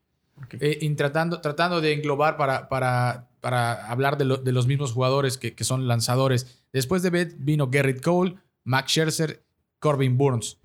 Eh, 0.60 0.78
y 0.80 0.90
tratando, 0.94 1.40
tratando 1.40 1.80
de 1.80 1.92
englobar 1.92 2.36
para, 2.36 2.68
para, 2.68 3.28
para 3.40 3.86
hablar 3.88 4.16
de, 4.18 4.24
lo- 4.24 4.36
de 4.38 4.52
los 4.52 4.66
mismos 4.66 4.92
jugadores 4.92 5.38
que, 5.38 5.54
que 5.54 5.64
son 5.64 5.86
lanzadores. 5.86 6.64
Después 6.72 7.02
de 7.02 7.10
Bet 7.10 7.34
vino 7.38 7.68
Garrett 7.68 8.02
Cole, 8.02 8.36
Max 8.64 8.92
Scherzer, 8.92 9.42
Corbin 9.78 10.16
Burns, 10.16 10.58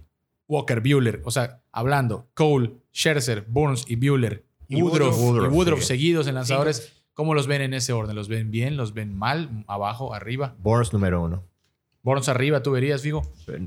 Walker 0.47 0.79
Bueller. 0.81 1.21
O 1.25 1.31
sea, 1.31 1.61
hablando, 1.71 2.27
Cole, 2.33 2.73
Scherzer, 2.93 3.45
Burns 3.47 3.85
y 3.87 3.95
Bueller. 3.97 4.45
Y 4.69 4.81
Woodruff, 4.81 5.17
Woodruff, 5.19 5.51
y 5.51 5.55
Woodruff 5.55 5.79
sí. 5.81 5.85
seguidos 5.85 6.27
en 6.27 6.35
lanzadores. 6.35 6.93
¿Cómo 7.17 7.33
los 7.33 7.47
ven 7.47 7.63
en 7.63 7.73
ese 7.73 7.93
orden? 7.93 8.15
¿Los 8.15 8.27
ven 8.27 8.51
bien? 8.51 8.77
¿Los 8.77 8.93
ven 8.93 9.17
mal? 9.17 9.49
¿Abajo? 9.67 10.13
¿Arriba? 10.13 10.53
Burns 10.59 10.93
número 10.93 11.23
uno. 11.23 11.43
Burns 12.03 12.29
arriba, 12.29 12.61
¿tú 12.61 12.69
verías, 12.71 13.01
Figo? 13.01 13.23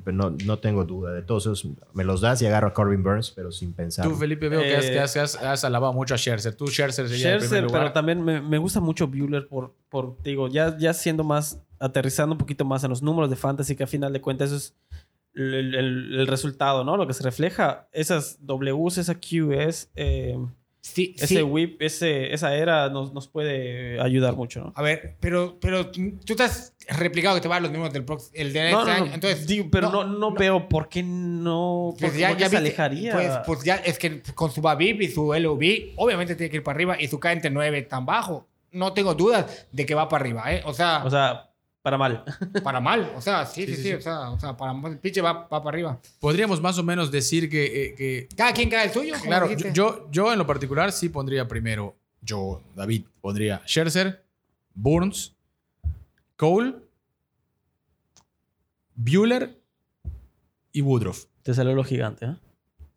No, 0.07 0.31
no 0.31 0.59
tengo 0.61 0.85
duda. 0.85 1.13
De 1.13 1.23
todos 1.23 1.43
esos, 1.47 1.67
me 1.93 2.05
los 2.05 2.21
das 2.21 2.41
y 2.43 2.47
agarro 2.47 2.69
a 2.69 2.73
Corbin 2.73 3.03
Burns, 3.03 3.33
pero 3.33 3.51
sin 3.51 3.73
pensar. 3.73 4.07
Tú, 4.07 4.15
Felipe, 4.15 4.49
veo 4.49 4.63
que, 4.63 4.77
has, 4.77 4.85
Eh, 4.85 4.93
que 4.93 4.99
has- 5.01 5.17
has- 5.17 5.35
has 5.43 5.65
alabado 5.65 5.93
mucho 5.93 6.15
a 6.15 6.17
Scherzer. 6.17 6.55
Tú, 6.55 6.69
Scherzer 6.69 7.09
sería 7.09 7.35
el 7.35 7.41
Scherzer, 7.41 7.49
primer 7.49 7.65
lugar. 7.65 7.83
pero 7.83 7.93
también 7.93 8.23
me, 8.25 8.41
me 8.41 8.59
gusta 8.59 8.79
mucho 8.81 9.09
Bueller 9.09 9.49
por, 9.49 9.75
por 9.89 10.23
digo, 10.23 10.47
ya, 10.47 10.79
ya 10.79 10.95
siendo 10.95 11.25
más, 11.25 11.61
aterrizando 11.81 12.35
un 12.35 12.39
poquito 12.39 12.65
más 12.65 12.85
en 12.85 12.91
los 12.91 13.03
números 13.03 13.29
de 13.31 13.37
fantasy, 13.37 13.75
que 13.75 13.83
a 13.83 13.89
final 13.89 14.13
de 14.13 14.21
cuentas 14.21 14.53
eso 14.53 14.57
es 14.59 14.75
el, 15.35 15.75
el- 15.75 16.21
el 16.21 16.27
resultado, 16.29 16.85
¿no? 16.85 16.97
Lo 16.97 17.07
que 17.09 17.15
se 17.15 17.25
refleja, 17.25 17.89
esas 17.93 18.39
Ws, 18.41 18.99
esa 18.99 19.17
QS, 19.17 19.91
eh, 19.97 20.39
Sí, 20.93 21.15
ese 21.17 21.27
sí. 21.27 21.43
whip, 21.43 21.81
ese, 21.83 22.33
esa 22.33 22.55
era 22.55 22.89
nos, 22.91 23.13
nos 23.13 23.29
puede 23.29 24.01
ayudar 24.01 24.35
mucho, 24.37 24.61
¿no? 24.61 24.73
A 24.77 24.83
ver, 24.83 25.17
pero, 25.21 25.59
pero 25.61 25.91
tú 25.91 26.35
te 26.37 26.43
has 26.43 26.75
replicado 26.89 27.37
que 27.37 27.41
te 27.43 27.49
van 27.49 27.59
a 27.59 27.61
los 27.61 27.71
números 27.73 27.93
del 27.93 28.05
próximo, 28.05 28.33
el 28.35 28.53
de 28.53 28.71
No, 28.73 28.81
este 28.81 28.91
no, 28.91 28.97
año. 28.97 29.07
no, 29.07 29.15
Entonces, 29.15 29.47
digo, 29.47 29.69
pero 29.71 29.91
no, 29.91 30.05
no, 30.05 30.33
veo 30.33 30.69
por 30.69 30.89
qué 30.89 31.03
no, 31.03 31.95
Pues 31.99 32.13
por, 32.13 32.21
ya, 32.21 32.31
ya 32.33 32.37
se 32.37 32.43
viste, 32.45 32.57
alejaría. 32.57 33.13
Pues, 33.13 33.31
pues 33.47 33.63
ya 33.65 33.77
es 33.77 33.99
que 33.99 34.23
con 34.35 34.51
su 34.51 34.61
Babib 34.61 35.01
y 35.03 35.09
su 35.09 35.33
LOB, 35.33 35.63
obviamente 35.97 36.35
tiene 36.35 36.51
que 36.51 36.57
ir 36.57 36.63
para 36.63 36.77
arriba 36.77 36.97
y 37.01 37.07
su 37.09 37.21
K 37.21 37.33
entre 37.33 37.51
9 37.51 37.83
tan 37.83 38.05
bajo. 38.07 38.47
No 38.73 38.93
tengo 38.93 39.15
dudas 39.15 39.67
de 39.73 39.85
que 39.87 39.95
va 39.95 40.09
para 40.09 40.23
arriba, 40.23 40.53
¿eh? 40.53 40.63
O 40.65 40.73
sea, 40.73 41.03
o 41.05 41.11
sea, 41.11 41.50
para 41.91 41.99
mal. 41.99 42.25
para 42.63 42.81
mal. 42.81 43.13
O 43.17 43.21
sea, 43.21 43.45
sí, 43.47 43.67
sí, 43.67 43.75
sí. 43.75 43.77
sí, 43.77 43.89
sí. 43.89 43.95
O, 43.95 44.01
sea, 44.01 44.31
o 44.31 44.39
sea, 44.39 44.57
para 44.57 44.73
mal. 44.73 44.93
El 44.93 44.99
pinche 44.99 45.21
va, 45.21 45.33
va 45.33 45.49
para 45.49 45.69
arriba. 45.71 46.01
Podríamos 46.21 46.61
más 46.61 46.79
o 46.79 46.83
menos 46.83 47.11
decir 47.11 47.51
que, 47.51 47.65
eh, 47.65 47.95
que 47.95 48.29
Cada 48.37 48.53
quien 48.53 48.69
cada 48.71 48.85
el 48.85 48.93
suyo. 48.93 49.15
Claro, 49.23 49.51
yo, 49.73 50.09
yo 50.11 50.33
en 50.33 50.39
lo 50.39 50.47
particular 50.47 50.93
sí 50.93 51.09
pondría 51.09 51.49
primero, 51.49 51.97
yo, 52.21 52.63
David, 52.77 53.07
pondría 53.21 53.63
Scherzer, 53.67 54.25
Burns, 54.75 55.35
Cole, 56.37 56.75
Bueller 58.95 59.59
y 60.73 60.83
Woodruff. 60.83 61.25
Te 61.43 61.55
salió 61.55 61.75
lo 61.75 61.85
gigante, 61.85 62.27
¿eh? 62.27 62.37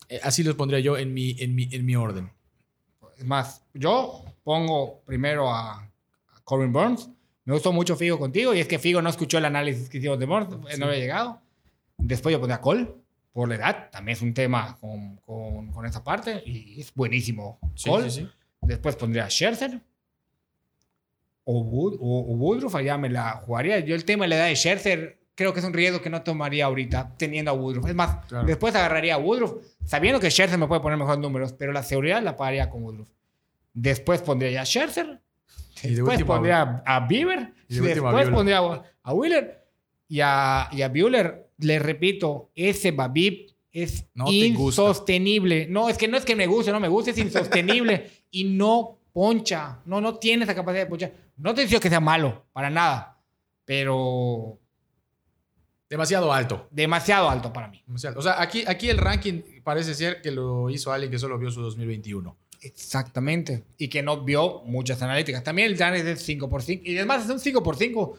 Eh, 0.09 0.19
Así 0.21 0.43
los 0.43 0.55
pondría 0.55 0.79
yo 0.79 0.97
en 0.97 1.13
mi, 1.13 1.35
en 1.39 1.55
mi, 1.55 1.69
en 1.71 1.85
mi 1.85 1.95
orden. 1.95 2.31
Es 3.17 3.25
más, 3.25 3.63
yo 3.73 4.23
pongo 4.43 5.01
primero 5.05 5.49
a, 5.51 5.81
a 5.81 6.41
Corbin 6.43 6.71
Burns. 6.73 7.09
Me 7.45 7.53
gustó 7.53 7.73
mucho 7.73 7.95
Figo 7.95 8.17
contigo 8.19 8.53
y 8.53 8.59
es 8.59 8.67
que 8.67 8.79
Figo 8.79 9.01
no 9.01 9.09
escuchó 9.09 9.37
el 9.37 9.45
análisis 9.45 9.89
que 9.89 9.97
hicimos 9.97 10.17
de 10.19 10.25
Burns, 10.25 10.55
eh, 10.69 10.77
no 10.77 10.85
había 10.85 10.99
llegado. 10.99 11.41
Después 11.97 12.31
yo 12.33 12.39
pondría 12.39 12.57
a 12.57 12.61
Cole 12.61 12.87
por 13.33 13.49
la 13.49 13.55
edad, 13.55 13.89
también 13.91 14.15
es 14.15 14.21
un 14.21 14.33
tema 14.33 14.77
con, 14.79 15.17
con, 15.17 15.71
con 15.71 15.85
esa 15.85 16.03
parte 16.03 16.41
y 16.45 16.79
es 16.79 16.93
buenísimo. 16.93 17.59
Sí, 17.75 17.89
sí. 18.09 18.29
Después 18.61 18.95
pondría 18.95 19.25
a 19.25 19.29
Scherzer 19.29 19.81
o, 21.45 21.59
Wood, 21.61 21.95
o, 21.99 22.19
o 22.21 22.35
Woodruff, 22.35 22.75
allá 22.75 22.97
me 22.97 23.09
la 23.09 23.33
jugaría. 23.45 23.79
Yo 23.79 23.95
el 23.95 24.05
tema 24.05 24.23
de 24.25 24.29
la 24.29 24.35
edad 24.37 24.45
de 24.47 24.55
Scherzer 24.55 25.19
creo 25.35 25.51
que 25.53 25.59
es 25.59 25.65
un 25.65 25.73
riesgo 25.73 26.01
que 26.01 26.09
no 26.09 26.21
tomaría 26.23 26.65
ahorita 26.65 27.15
teniendo 27.17 27.51
a 27.51 27.53
Woodruff. 27.53 27.87
Es 27.87 27.95
más, 27.95 28.25
Claro. 28.27 28.45
después 28.45 28.73
agarraría 28.75 29.15
a 29.15 29.17
Woodruff, 29.17 29.55
sabiendo 29.83 30.19
que 30.21 30.29
Scherzer 30.31 30.57
me 30.57 30.67
puede 30.67 30.79
poner 30.81 30.97
mejores 30.97 31.19
números, 31.19 31.51
pero 31.53 31.73
la 31.73 31.83
seguridad 31.83 32.21
la 32.23 32.37
pagaría 32.37 32.69
con 32.69 32.83
Woodruff. 32.83 33.09
Después 33.73 34.21
pondría 34.21 34.51
ya 34.51 34.65
Scherzer. 34.65 35.19
Y 35.81 35.87
de 35.89 35.95
Después 35.95 36.15
último 36.17 36.33
pondría 36.33 36.61
a, 36.61 36.83
a 36.85 37.07
Bieber. 37.07 37.53
Y 37.67 37.75
de 37.75 37.81
último 37.81 38.09
a 38.09 38.13
Después 38.13 38.29
pondría 38.29 38.59
a, 38.59 38.83
a 39.03 39.13
Wheeler. 39.13 39.63
Y 40.07 40.19
a, 40.21 40.69
y 40.71 40.81
a 40.81 40.89
Buehler, 40.89 41.49
le 41.57 41.79
repito, 41.79 42.51
ese 42.53 42.91
Babip 42.91 43.49
es 43.71 44.05
No 44.13 44.31
insostenible. 44.31 45.67
No, 45.67 45.89
es 45.89 45.97
que 45.97 46.07
no 46.07 46.17
es 46.17 46.25
que 46.25 46.35
me 46.35 46.45
guste, 46.45 46.71
no 46.71 46.79
me 46.79 46.87
guste, 46.87 47.11
es 47.11 47.17
insostenible. 47.17 48.09
y 48.31 48.43
no 48.43 48.99
poncha. 49.11 49.79
No, 49.85 49.99
no 49.99 50.15
tiene 50.19 50.43
esa 50.43 50.53
capacidad 50.53 50.83
de 50.83 50.89
ponchar. 50.89 51.13
No 51.37 51.53
te 51.53 51.65
digo 51.65 51.79
que 51.79 51.89
sea 51.89 51.99
malo, 51.99 52.45
para 52.53 52.69
nada. 52.69 53.19
Pero 53.65 54.59
Demasiado 55.89 56.33
alto. 56.33 56.67
demasiado 56.71 57.29
alto 57.29 57.53
para 57.53 57.67
mí. 57.67 57.83
Demasiado. 57.85 58.19
O 58.19 58.21
sea, 58.21 58.41
aquí, 58.41 58.63
aquí 58.67 58.89
el 58.89 58.97
ranking 58.97 59.41
parece 59.63 59.93
ser 59.93 60.21
que 60.21 60.31
lo 60.31 60.69
hizo 60.69 60.91
alguien 60.91 61.11
que 61.11 61.19
solo 61.19 61.37
vio 61.37 61.51
su 61.51 61.61
2021. 61.61 62.35
Exactamente. 62.63 63.63
Y 63.77 63.87
que 63.89 64.01
no 64.01 64.23
vio 64.23 64.61
muchas 64.65 65.01
analíticas. 65.01 65.43
También 65.43 65.69
el 65.71 65.77
Dan 65.77 65.95
es 65.95 66.05
de 66.05 66.15
5 66.15 66.49
por 66.49 66.61
5 66.63 66.83
Y 66.85 66.97
además 66.97 67.25
es 67.25 67.29
un 67.29 67.39
5 67.39 67.61
por 67.63 67.75
5 67.75 68.17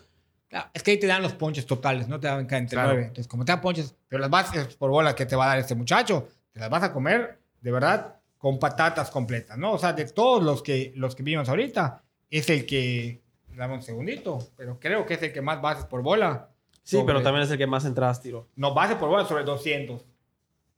Claro, 0.49 0.71
es 0.73 0.83
que 0.83 0.93
ahí 0.93 0.99
te 1.01 1.07
dan 1.09 1.23
los 1.23 1.33
ponches 1.33 1.67
totales, 1.67 2.07
no 2.07 2.21
te 2.21 2.29
dan 2.29 2.47
cada 2.47 2.59
entre 2.61 2.77
Claro. 2.77 2.91
9. 2.91 3.03
Entonces, 3.09 3.27
como 3.27 3.45
te 3.45 3.51
dan 3.53 3.61
ponches, 3.61 3.95
pero 4.09 4.21
las 4.21 4.31
bases 4.31 4.77
por 4.77 4.91
bola 4.91 5.15
que 5.15 5.27
te 5.27 5.35
va 5.35 5.47
a 5.47 5.49
dar 5.49 5.59
este 5.59 5.75
muchacho, 5.75 6.29
te 6.53 6.61
las 6.61 6.71
vas 6.71 6.83
a 6.85 6.93
comer, 6.93 7.41
de 7.61 7.73
verdad, 7.73 8.17
con 8.39 8.59
patatas 8.61 9.11
completas, 9.11 9.59
¿no? 9.59 9.73
O 9.73 9.79
sea, 9.79 9.95
de 9.95 10.05
todos 10.05 10.45
los 10.45 10.63
que, 10.63 10.93
los 10.95 11.17
que 11.17 11.23
vimos 11.25 11.49
ahorita, 11.49 12.03
es 12.31 12.49
el 12.51 12.67
que, 12.67 13.21
dame 13.57 13.75
un 13.75 13.83
segundito, 13.83 14.39
pero 14.57 14.79
creo 14.79 15.05
que 15.07 15.15
es 15.15 15.23
el 15.23 15.33
que 15.33 15.41
más 15.41 15.61
bases 15.61 15.87
por 15.87 16.03
bola. 16.03 16.51
Sí, 16.85 16.97
sobre- 16.97 17.07
pero 17.07 17.23
también 17.23 17.45
es 17.45 17.51
el 17.51 17.59
que 17.59 17.67
más 17.67 17.85
entradas 17.85 18.21
tiró. 18.21 18.47
No, 18.55 18.75
bases 18.75 18.97
por 18.97 19.09
bola 19.09 19.25
sobre 19.27 19.43
200. 19.45 20.05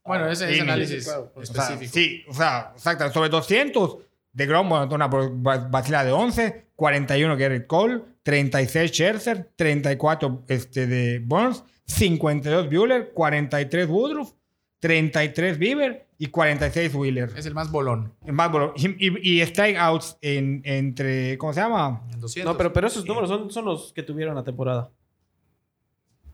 Bueno, 0.07 0.29
ese, 0.31 0.45
ese 0.47 0.55
Sí, 0.55 0.61
análisis 0.61 1.05
claro. 1.05 1.33
O 1.35 1.45
sea, 1.45 1.65
específico. 1.65 1.93
sí, 1.95 2.25
o 2.29 2.35
sea, 2.35 2.73
exacto. 2.75 3.11
Sobre 3.13 3.29
200, 3.29 3.99
de 4.33 4.47
Grom, 4.47 4.69
bueno, 4.69 4.89
una 4.95 5.07
vacila 5.09 6.05
de 6.05 6.13
11, 6.13 6.67
41 6.77 7.37
Garrett 7.37 7.67
Cole, 7.67 8.03
36 8.23 8.91
Scherzer, 8.91 9.51
34 9.57 10.45
este, 10.49 10.87
de 10.87 11.19
Burns, 11.21 11.65
52 11.87 12.69
Bueller, 12.71 13.13
43 13.13 13.89
Woodruff, 13.89 14.33
33 14.81 15.59
Bieber 15.59 16.07
y 16.19 16.27
46 16.27 16.95
Wheeler. 16.95 17.31
Es 17.37 17.47
el 17.47 17.55
más 17.55 17.71
bolón. 17.71 18.13
Más 18.27 18.51
bueno, 18.51 18.73
Y, 18.77 19.07
y, 19.07 19.41
y 19.41 19.47
strikeouts 19.47 20.19
en, 20.21 20.63
entre, 20.65 21.37
¿cómo 21.39 21.53
se 21.53 21.61
llama? 21.61 22.03
En 22.13 22.21
200. 22.21 22.53
No, 22.53 22.57
pero, 22.59 22.73
pero 22.73 22.87
esos 22.87 23.07
números 23.07 23.29
son, 23.29 23.51
son 23.51 23.65
los 23.65 23.93
que 23.93 24.03
tuvieron 24.03 24.35
la 24.35 24.45
temporada. 24.45 24.91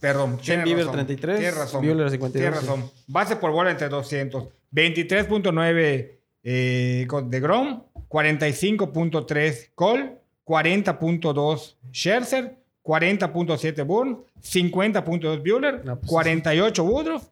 Perdón. 0.03 0.37
Tienes 0.39 0.65
Bieber 0.65 0.85
razón, 0.87 0.97
33, 1.07 1.39
Tienes 1.39 1.57
razón. 1.57 1.87
Buehler 1.87 2.11
52, 2.11 2.33
Tienes 2.33 2.61
sí. 2.61 2.67
razón. 2.67 2.91
Base 3.07 3.37
por 3.37 3.53
bola 3.53 3.71
entre 3.71 3.89
200. 3.89 4.49
23.9 4.75 6.19
eh, 6.43 7.07
con- 7.09 7.31
de 7.31 7.41
Grom, 7.41 7.85
45.3 8.09 9.71
Cole, 9.75 10.17
40.2 10.45 11.77
Scherzer, 11.93 12.57
40.7 12.85 13.85
Bourne, 13.87 14.17
50.2 14.43 15.39
Bueller, 15.43 15.85
No, 15.85 15.97
pues, 16.01 16.11
48 16.11 16.85
Woodruff, 16.85 17.23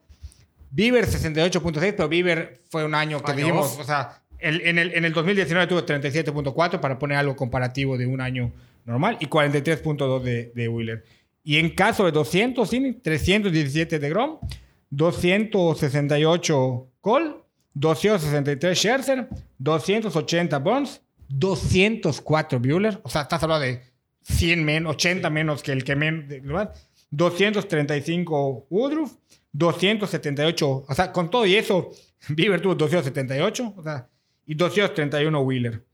Bieber 0.70 1.04
68.6, 1.06 1.94
pero 1.96 2.08
Bieber 2.08 2.60
fue 2.68 2.84
un 2.84 2.94
año 2.94 3.20
que 3.22 3.32
dijimos, 3.32 3.76
o 3.80 3.84
sea, 3.84 4.22
el- 4.38 4.60
en, 4.62 4.78
el, 4.78 4.94
en 4.94 5.04
el 5.04 5.12
2019 5.12 5.66
tuvo 5.66 5.84
37.4 5.84 6.78
para 6.80 6.98
poner 6.98 7.18
algo 7.18 7.34
comparativo 7.34 7.98
de 7.98 8.06
un 8.06 8.20
año 8.20 8.52
normal 8.84 9.16
y 9.20 9.26
43.2 9.26 10.22
de, 10.22 10.52
de 10.54 10.68
Wheeler. 10.68 11.04
Y 11.42 11.56
en 11.58 11.70
caso 11.74 12.04
de 12.04 12.12
200, 12.12 12.68
sí, 12.68 13.00
317 13.02 13.98
de 13.98 14.08
Grom, 14.10 14.38
268 14.90 16.88
Cole, 17.00 17.34
263 17.74 18.76
Scherzer, 18.78 19.28
280 19.58 20.58
Burns, 20.58 21.00
204 21.28 22.58
Bueller. 22.60 23.00
O 23.02 23.08
sea, 23.08 23.22
estás 23.22 23.42
hablando 23.42 23.64
de 23.66 23.80
100 24.22 24.64
menos, 24.64 24.94
80 24.96 25.30
menos 25.30 25.62
que 25.62 25.72
el 25.72 25.84
que 25.84 25.96
menos. 25.96 26.28
de- 26.28 26.40
¿verdad? 26.40 26.74
235 27.10 28.66
Woodruff, 28.70 29.12
278. 29.52 30.84
O 30.88 30.94
sea, 30.94 31.12
con 31.12 31.30
todo 31.30 31.46
y 31.46 31.56
eso, 31.56 31.90
Bieber 32.28 32.60
tuvo 32.60 32.74
278. 32.74 33.74
O 33.76 33.82
sea, 33.82 34.08
y 34.46 34.54
231 34.54 35.40
Wheeler. 35.40 35.84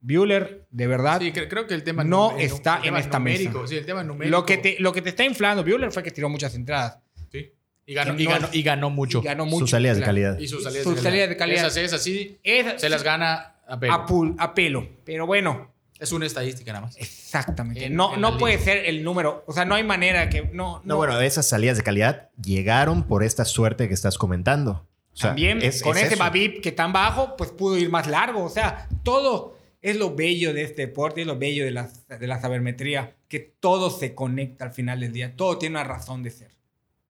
Bueller, 0.00 0.66
de 0.70 0.86
verdad, 0.86 1.20
Sí, 1.20 1.32
cre- 1.32 1.48
creo 1.48 1.66
que 1.66 1.74
el 1.74 1.82
tema 1.82 2.04
No 2.04 2.36
está 2.38 2.76
el 2.76 2.82
tema 2.82 2.98
en 2.98 3.04
esta 3.04 3.18
numérico, 3.18 3.58
mesa. 3.60 3.66
Sí, 3.68 3.76
el 3.76 3.86
tema 3.86 4.04
numérico. 4.04 4.36
lo, 4.38 4.46
que 4.46 4.58
te, 4.58 4.76
lo 4.78 4.92
que 4.92 5.02
te 5.02 5.08
está 5.10 5.24
inflando 5.24 5.64
Bueller 5.64 5.90
fue 5.90 6.02
que 6.02 6.10
tiró 6.10 6.28
muchas 6.28 6.54
entradas. 6.54 6.98
Sí. 7.32 7.52
Y, 7.86 7.94
ganó, 7.94 8.18
y, 8.20 8.24
no 8.24 8.30
ganó, 8.30 8.46
es- 8.48 8.54
y 8.54 8.62
ganó 8.62 8.90
mucho. 8.90 9.18
Y 9.20 9.22
ganó 9.24 9.44
mucho. 9.46 9.60
Sus 9.60 9.70
salidas 9.70 9.96
de 9.96 10.02
calidad. 10.04 10.38
Y 10.38 10.46
sus 10.46 10.62
salidas, 10.62 10.84
Sus 10.84 10.96
de, 10.96 11.02
salidas 11.02 11.26
calidad. 11.26 11.28
de 11.30 11.36
calidad. 11.36 11.66
Esas, 11.66 11.76
esas 11.78 12.02
sí 12.02 12.38
se 12.76 12.88
las 12.88 13.02
gana 13.02 13.56
a 13.66 13.78
pelo. 13.80 13.92
a, 13.92 14.06
pul- 14.06 14.34
a 14.38 14.54
pelo. 14.54 14.86
Pero 15.04 15.26
bueno, 15.26 15.72
Es 15.98 16.12
una 16.12 16.26
estadística 16.26 16.72
nada 16.72 16.86
más. 16.86 16.96
exactamente. 16.98 17.84
En- 17.86 17.96
no 17.96 18.14
en 18.14 18.20
no 18.20 18.32
la 18.32 18.38
puede 18.38 18.54
liga. 18.54 18.64
ser 18.64 18.84
el 18.86 19.02
número. 19.02 19.42
O 19.48 19.52
sea, 19.52 19.64
no 19.64 19.74
hay 19.74 19.82
manera 19.84 20.28
que. 20.28 20.42
No, 20.52 20.76
no. 20.78 20.82
No, 20.84 20.96
bueno, 20.96 21.20
esas 21.20 21.48
salidas 21.48 21.76
de 21.76 21.82
calidad 21.82 22.30
llegaron 22.40 23.02
por 23.02 23.24
esta 23.24 23.44
suerte 23.44 23.88
que 23.88 23.94
estás 23.94 24.16
comentando. 24.16 24.86
O 25.12 25.16
sea, 25.20 25.30
También 25.30 25.60
es- 25.62 25.82
con 25.82 25.96
es 25.96 26.04
ese 26.04 26.14
eso. 26.14 26.22
Babip 26.22 26.60
que 26.62 26.70
tan 26.70 26.92
bajo, 26.92 27.36
pues 27.36 27.50
pudo 27.50 27.76
ir 27.76 27.90
más 27.90 28.06
largo. 28.06 28.44
O 28.44 28.48
sea, 28.50 28.86
todo 29.02 29.57
es 29.80 29.96
lo 29.96 30.14
bello 30.14 30.52
de 30.52 30.62
este 30.62 30.86
deporte, 30.86 31.22
es 31.22 31.26
lo 31.26 31.38
bello 31.38 31.64
de 31.64 31.70
la, 31.70 31.90
de 32.08 32.26
la 32.26 32.40
sabermetría, 32.40 33.16
que 33.28 33.38
todo 33.38 33.90
se 33.90 34.14
conecta 34.14 34.64
al 34.64 34.72
final 34.72 35.00
del 35.00 35.12
día. 35.12 35.36
Todo 35.36 35.58
tiene 35.58 35.76
una 35.76 35.84
razón 35.84 36.22
de 36.22 36.30
ser. 36.30 36.50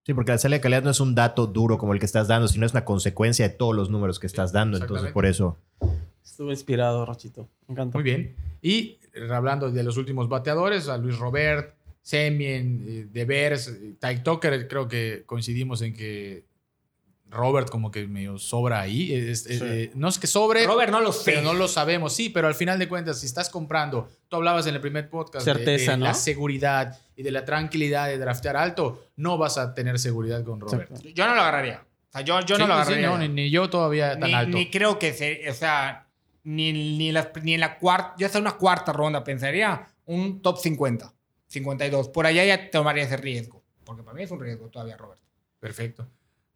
Sí, 0.05 0.15
porque 0.15 0.33
la 0.33 0.39
salida 0.39 0.57
de 0.57 0.63
calidad 0.63 0.83
no 0.83 0.91
es 0.91 1.01
un 1.01 1.15
dato 1.15 1.47
duro 1.47 1.77
como 1.77 1.93
el 1.93 2.01
que 2.01 2.07
estás 2.07 2.29
dando, 2.29 2.49
sino 2.49 2.65
es 2.65 2.73
una 2.73 2.85
consecuencia 2.85 3.47
de 3.47 3.55
todos 3.55 3.77
los 3.77 3.91
números 3.91 4.19
que 4.19 4.27
estás 4.27 4.53
dando. 4.53 4.79
Entonces, 4.79 5.13
por 5.13 5.27
eso. 5.27 5.59
Estuve 6.25 6.53
inspirado, 6.53 7.05
Rochito. 7.05 7.49
Me 7.67 7.73
encanta. 7.73 7.99
Muy 7.99 8.05
bien. 8.05 8.35
Y 8.63 8.99
eh, 9.13 9.29
hablando 9.31 9.71
de 9.71 9.83
los 9.83 9.99
últimos 9.99 10.29
bateadores, 10.29 10.89
a 10.89 10.97
Luis 10.97 11.19
Robert, 11.19 11.75
Semien, 12.01 12.85
eh, 12.89 13.07
Devers, 13.11 13.69
eh, 13.69 13.97
Ty 14.01 14.23
Tucker, 14.23 14.67
creo 14.67 14.89
que 14.89 15.25
coincidimos 15.27 15.83
en 15.83 15.93
que 15.93 16.45
Robert 17.31 17.69
como 17.71 17.91
que 17.91 18.07
medio 18.07 18.39
sobra 18.39 18.81
ahí. 18.81 19.13
Es- 19.13 19.47
es- 19.47 19.61
eh, 19.63 19.91
no 19.95 20.09
es 20.09 20.19
que 20.19 20.27
sobre, 20.27 20.67
Robert 20.67 20.91
no 20.91 21.01
lo 21.01 21.13
sé. 21.13 21.23
pero 21.33 21.43
no 21.43 21.53
lo 21.55 21.69
sabemos. 21.69 22.15
Sí, 22.15 22.29
pero 22.31 22.49
al 22.49 22.55
final 22.55 22.79
de 22.79 22.89
cuentas, 22.89 23.21
si 23.21 23.27
estás 23.27 23.51
comprando, 23.51 24.09
tú 24.29 24.37
hablabas 24.37 24.67
en 24.67 24.75
el 24.75 24.81
primer 24.81 25.11
podcast 25.11 25.45
de- 25.47 25.53
Certeza, 25.55 25.91
de, 25.93 25.97
¿no? 25.99 26.05
la 26.07 26.15
seguridad 26.15 26.99
y 27.17 27.23
de 27.23 27.31
la 27.31 27.45
tranquilidad 27.45 28.07
de 28.09 28.19
draftear 28.19 28.57
alto, 28.57 29.05
no 29.17 29.37
vas 29.39 29.59
a 29.59 29.75
tener 29.75 29.99
seguridad 29.99 30.43
con 30.45 30.61
Robert. 30.61 30.91
Exacto. 30.91 31.09
Yo 31.11 31.27
no 31.27 31.35
lo 31.35 31.41
agarraría. 31.43 31.85
O 32.09 32.13
sea, 32.13 32.21
yo, 32.23 32.41
yo 32.41 32.57
Sí, 32.57 32.63
no 32.63 32.69
lo 32.69 32.75
sí, 32.77 32.81
agarraría. 32.81 33.07
no, 33.09 33.19
ni, 33.19 33.29
ni 33.29 33.51
yo 33.51 33.69
todavía 33.69 34.19
tan 34.19 34.29
ni, 34.31 34.35
alto. 34.35 34.57
ni 34.57 34.71
creo 34.71 34.99
que 34.99 35.13
se, 35.13 35.51
o 35.51 35.55
sea, 35.55 36.07
ni, 36.45 36.73
ni, 36.73 37.13
las- 37.13 37.29
ni 37.43 37.53
en 37.55 37.61
la 37.61 37.79
cuarta, 37.79 38.15
ya 38.19 38.29
sea 38.31 38.41
una 38.41 38.53
cuarta 38.53 38.93
ronda, 38.95 39.23
pensaría 39.23 39.87
un 40.07 40.41
top 40.41 40.59
50, 40.59 41.13
52. 41.47 42.09
Por 42.09 42.25
allá 42.27 42.45
ya 42.45 42.71
tomaría 42.71 43.05
ese 43.05 43.19
riesgo. 43.19 43.63
Porque 43.85 44.03
para 44.03 44.15
mí 44.17 44.23
es 44.23 44.31
un 44.31 44.41
riesgo 44.41 44.69
todavía, 44.71 44.97
Robert. 44.97 45.21
Perfecto. 45.61 46.09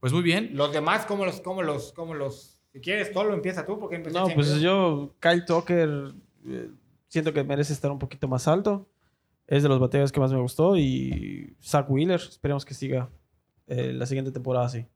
Pues 0.02 0.12
muy 0.12 0.22
bien. 0.22 0.50
Los 0.54 0.72
demás, 0.72 1.06
¿cómo 1.06 1.24
los, 1.24 1.40
cómo 1.40 1.62
los, 1.62 1.92
cómo 1.92 2.12
los, 2.12 2.58
si 2.72 2.80
quieres, 2.80 3.12
todo 3.12 3.22
lo 3.22 3.34
empieza 3.34 3.64
tú, 3.64 3.78
porque 3.78 3.94
empecé 3.94 4.18
No, 4.18 4.26
siempre. 4.26 4.44
pues 4.44 4.60
yo, 4.60 5.14
Kyle 5.20 5.44
Tucker, 5.44 6.12
eh, 6.48 6.70
siento 7.06 7.32
que 7.32 7.44
merece 7.44 7.72
estar 7.72 7.88
un 7.92 8.00
poquito 8.00 8.26
más 8.26 8.48
alto. 8.48 8.88
Es 9.46 9.62
de 9.62 9.68
los 9.68 9.78
bateadores 9.78 10.10
que 10.10 10.18
más 10.18 10.32
me 10.32 10.40
gustó. 10.40 10.76
Y 10.76 11.54
Zach 11.62 11.86
Wheeler, 11.88 12.18
esperemos 12.20 12.64
que 12.64 12.74
siga 12.74 13.10
eh, 13.68 13.92
la 13.92 14.04
siguiente 14.06 14.32
temporada 14.32 14.66
así. 14.66 14.86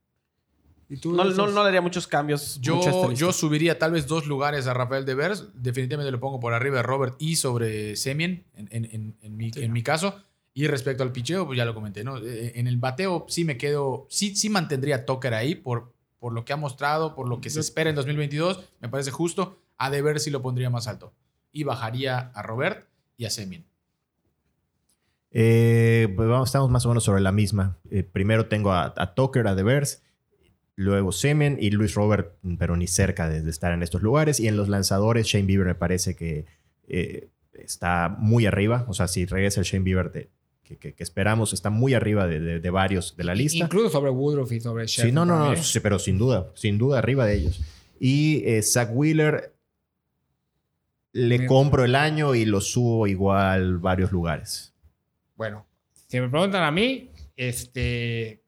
¿Y 0.89 0.97
tú, 0.97 1.13
No, 1.13 1.23
no, 1.25 1.47
no 1.47 1.63
le 1.63 1.69
haría 1.69 1.81
muchos 1.81 2.09
cambios. 2.09 2.61
Yo, 2.61 2.81
yo 3.13 3.33
subiría 3.33 3.79
tal 3.79 3.93
vez 3.93 4.09
dos 4.09 4.27
lugares 4.27 4.67
a 4.67 4.75
Rafael 4.75 5.05
Devers. 5.05 5.51
Definitivamente 5.55 6.11
lo 6.11 6.19
pongo 6.19 6.41
por 6.41 6.53
arriba 6.53 6.79
de 6.79 6.83
Robert 6.83 7.15
y 7.21 7.37
sobre 7.37 7.95
Semien, 7.95 8.45
en, 8.55 8.69
en- 8.73 8.85
en- 8.93 9.17
en 9.23 9.37
mi, 9.37 9.51
en 9.55 9.73
mi 9.73 9.83
caso. 9.85 10.21
Y 10.59 10.69
respecto 10.69 11.03
al 11.03 11.13
picheo, 11.13 11.45
pues 11.45 11.59
ya 11.59 11.67
lo 11.67 11.75
comenté, 11.75 12.03
¿no? 12.03 12.17
Eh, 12.17 12.53
En 12.55 12.67
el 12.67 12.79
bateo 12.79 13.27
sí 13.29 13.45
me 13.45 13.59
quedo, 13.59 14.07
sí, 14.09 14.35
sí 14.35 14.49
mantendría 14.49 14.97
a 14.97 15.05
Tucker 15.05 15.35
ahí 15.35 15.55
por, 15.55 15.93
por 16.19 16.33
lo 16.33 16.47
que 16.47 16.55
ha 16.55 16.57
mostrado, 16.57 17.15
por 17.15 17.29
lo 17.29 17.43
que 17.43 17.51
se 17.51 17.61
espera 17.61 17.91
en 17.91 17.97
2022. 17.97 18.65
Me 18.81 18.89
parece 18.89 19.11
justo. 19.11 19.61
A 19.77 19.91
Devers 19.91 20.23
sí 20.23 20.31
lo 20.31 20.41
pondría 20.41 20.71
más 20.71 20.89
alto. 20.89 21.13
Y 21.53 21.65
bajaría 21.65 22.31
a 22.35 22.43
Robert 22.43 22.89
y 23.19 23.27
a 23.27 23.31
Semien. 23.31 23.67
Eh, 25.31 26.13
pues 26.17 26.27
vamos, 26.29 26.49
estamos 26.49 26.71
más 26.71 26.87
o 26.87 26.89
menos 26.89 27.05
sobre 27.05 27.21
la 27.21 27.33
misma. 27.33 27.77
Eh, 27.91 28.03
primero 28.03 28.47
tengo 28.47 28.73
a, 28.73 28.95
a 28.97 29.15
Tucker, 29.15 29.47
a 29.49 29.55
Devers, 29.55 30.03
luego 30.75 31.13
Semen 31.13 31.59
y 31.61 31.71
Luis 31.71 31.95
Robert, 31.95 32.37
pero 32.59 32.77
ni 32.77 32.87
cerca 32.87 33.29
de, 33.29 33.43
de 33.43 33.51
estar 33.51 33.73
en 33.73 33.83
estos 33.83 34.03
lugares. 34.03 34.41
Y 34.41 34.49
en 34.49 34.57
los 34.57 34.69
lanzadores, 34.69 35.27
Shane 35.27 35.45
Bieber 35.47 35.67
me 35.67 35.75
parece 35.75 36.17
que 36.17 36.47
eh, 36.89 37.29
está 37.53 38.09
muy 38.19 38.47
arriba. 38.47 38.87
O 38.89 38.95
sea, 38.95 39.07
si 39.09 39.27
regresa 39.27 39.61
el 39.61 39.67
Shane 39.67 39.85
Bieber 39.85 40.11
de- 40.13 40.31
que, 40.67 40.77
que- 40.79 40.95
que 40.95 41.03
esperamos, 41.03 41.53
está 41.53 41.71
muy 41.71 41.95
arriba 41.95 42.27
de, 42.27 42.41
de- 42.41 42.61
de 42.61 42.71
varios 42.71 43.17
de 43.17 43.25
la 43.25 43.35
lista. 43.35 43.65
Incluso 43.65 43.89
sobre 43.91 44.11
Woodruff 44.11 44.51
y 44.53 44.61
sobre 44.61 44.89
Sí, 44.89 44.95
Scherzer 44.95 45.15
no, 45.15 45.25
no, 45.25 45.51
no, 45.55 45.57
sí, 45.63 45.81
pero 45.81 45.99
sin 45.99 46.19
duda, 46.19 46.51
sin 46.55 46.77
duda 46.79 46.99
arriba 46.99 47.25
de 47.27 47.35
ellos. 47.37 47.61
Y 48.01 48.43
eh, 48.45 48.63
Zach 48.63 48.91
Wheeler 48.93 49.55
le 51.13 51.47
compro 51.47 51.85
el 51.85 51.95
año 51.95 52.35
y 52.35 52.45
lo 52.45 52.61
subo 52.61 53.07
igual 53.07 53.79
varios 53.79 54.13
lugares. 54.13 54.75
Bueno, 55.37 55.67
si 56.09 56.21
me 56.21 56.29
preguntan 56.29 56.63
a 56.63 56.71
mí, 56.71 57.11
este, 57.37 58.43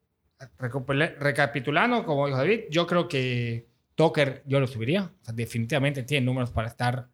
recapitulando, 1.19 2.05
como 2.05 2.27
dijo 2.27 2.39
David, 2.39 2.61
yo 2.71 2.87
creo 2.87 3.09
que 3.09 3.67
Tucker 3.95 4.43
yo 4.47 4.61
lo 4.61 4.67
subiría. 4.67 5.11
O 5.23 5.25
sea, 5.25 5.35
definitivamente 5.35 6.03
tiene 6.03 6.27
números 6.27 6.51
para 6.51 6.69
estar 6.69 7.09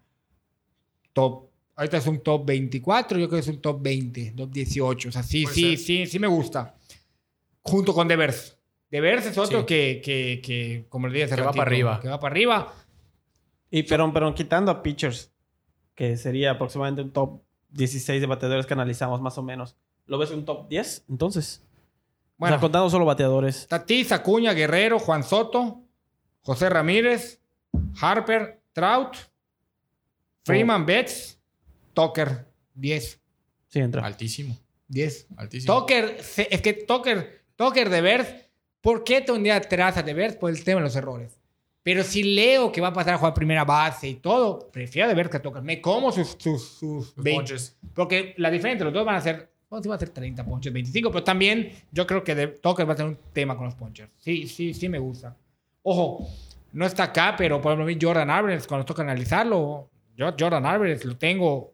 top. 1.12 1.49
Ahorita 1.77 1.97
es 1.97 2.07
un 2.07 2.21
top 2.21 2.45
24, 2.47 3.19
yo 3.19 3.29
creo 3.29 3.39
que 3.39 3.49
es 3.49 3.49
un 3.55 3.61
top 3.61 3.83
20, 3.83 4.33
top 4.37 4.51
18. 4.51 5.09
O 5.09 5.13
sea, 5.13 5.23
sí, 5.23 5.43
Puede 5.45 5.55
sí, 5.55 5.77
ser. 5.77 5.79
sí, 5.79 6.07
sí 6.07 6.19
me 6.19 6.27
gusta. 6.29 6.75
Junto 7.63 7.93
con 7.95 8.07
Devers. 8.07 8.57
Devers 8.91 9.27
es 9.27 9.37
otro 9.39 9.61
Sí. 9.61 9.67
que, 9.67 10.01
que, 10.05 10.41
que, 10.45 10.87
como 10.89 11.09
le 11.09 11.15
dije 11.15 11.25
hace 11.25 11.35
Que 11.37 11.43
va 11.43 11.53
para 11.53 11.63
arriba. 11.63 12.01
Que 12.01 12.09
va 12.09 12.21
para 12.21 12.33
arriba. 12.33 12.73
Y 13.71 13.83
pero, 13.83 14.13
pero 14.13 14.33
quitando 14.35 14.71
a 14.71 14.83
pitchers, 14.83 15.33
que 15.97 16.17
sería 16.17 16.53
aproximadamente 16.53 17.03
un 17.03 17.13
top 17.13 17.43
16 17.71 18.21
de 18.21 18.27
bateadores 18.29 18.67
que 18.67 18.75
analizamos 18.75 19.21
más 19.21 19.37
o 19.39 19.43
menos. 19.43 19.77
¿Lo 20.07 20.17
ves 20.19 20.31
un 20.31 20.45
top 20.45 20.69
10? 20.69 21.07
Entonces. 21.09 21.65
Bueno, 22.37 22.55
o 22.55 22.59
sea, 22.59 22.61
contando 22.61 22.89
solo 22.91 23.05
bateadores. 23.05 23.67
Tatis, 23.67 24.13
Acuña, 24.13 24.53
Guerrero, 24.53 24.99
Juan 25.01 25.25
Soto, 25.25 25.83
José 26.43 26.69
Ramírez, 26.69 27.41
Harper, 28.01 28.61
Trout, 28.73 29.17
Freeman, 30.45 30.85
Betts, 30.85 31.41
Tucker, 31.94 32.46
10. 32.74 33.20
Sí, 33.68 33.78
entra. 33.78 34.04
Altísimo. 34.04 34.59
10. 34.88 35.28
Altísimo. 35.37 35.74
Tucker, 35.74 36.16
es 36.18 36.61
que 36.61 36.72
Tucker, 36.74 37.44
Tucker 37.57 37.88
de 37.88 38.00
Vers, 38.00 38.28
¿por 38.80 39.04
qué 39.04 39.20
te 39.20 39.33
hundía 39.33 39.57
atrás 39.57 39.96
a 39.96 40.02
de 40.02 40.12
Vers? 40.12 40.37
Por 40.37 40.50
el 40.50 40.62
tema 40.62 40.80
de 40.80 40.85
los 40.85 40.96
errores. 40.96 41.38
Pero 41.85 42.02
si 42.02 42.22
leo 42.22 42.72
que 42.72 42.80
va 42.80 42.88
a 42.88 42.92
pasar 42.92 43.14
a 43.14 43.18
jugar 43.18 43.35
primera 43.35 43.64
base 43.64 44.09
y 44.09 44.14
todo, 44.14 44.70
prefiero 44.72 45.07
de 45.07 45.14
Vers 45.14 45.28
que 45.28 45.37
a 45.37 45.42
Tucker. 45.42 45.62
Me 45.62 45.80
como 45.80 46.11
sus, 46.11 46.37
sus, 46.38 46.62
sus 46.62 47.14
20. 47.16 47.33
ponches. 47.33 47.76
Porque 47.94 48.35
la 48.38 48.50
diferencia 48.50 48.85
los 48.85 48.94
dos 48.94 49.04
van 49.04 49.16
a 49.16 49.20
ser, 49.20 49.50
bueno, 49.68 49.83
sí 49.83 49.88
van 49.88 49.96
a 49.96 49.98
ser 50.00 50.09
30 50.09 50.44
ponches, 50.46 50.72
25, 50.72 51.11
pero 51.11 51.22
también 51.22 51.72
yo 51.92 52.07
creo 52.07 52.24
que 52.24 52.35
de, 52.35 52.46
Tucker 52.48 52.88
va 52.88 52.94
a 52.94 52.96
tener 52.96 53.12
un 53.12 53.18
tema 53.35 53.54
con 53.54 53.66
los 53.66 53.74
ponches. 53.74 54.09
Sí, 54.16 54.48
sí, 54.48 54.72
sí 54.72 54.88
me 54.88 54.98
gusta. 54.98 55.37
Ojo, 55.83 56.26
no 56.72 56.87
está 56.87 57.04
acá, 57.04 57.35
pero 57.37 57.61
por 57.61 57.72
ejemplo, 57.72 57.85
a 57.85 57.94
mí 57.94 57.98
Jordan 58.00 58.30
Álvarez, 58.30 58.66
cuando 58.66 58.87
toca 58.87 59.02
analizarlo, 59.02 59.90
yo 60.16 60.35
Jordan 60.38 60.64
Álvarez 60.64 61.04
lo 61.04 61.18
tengo, 61.18 61.74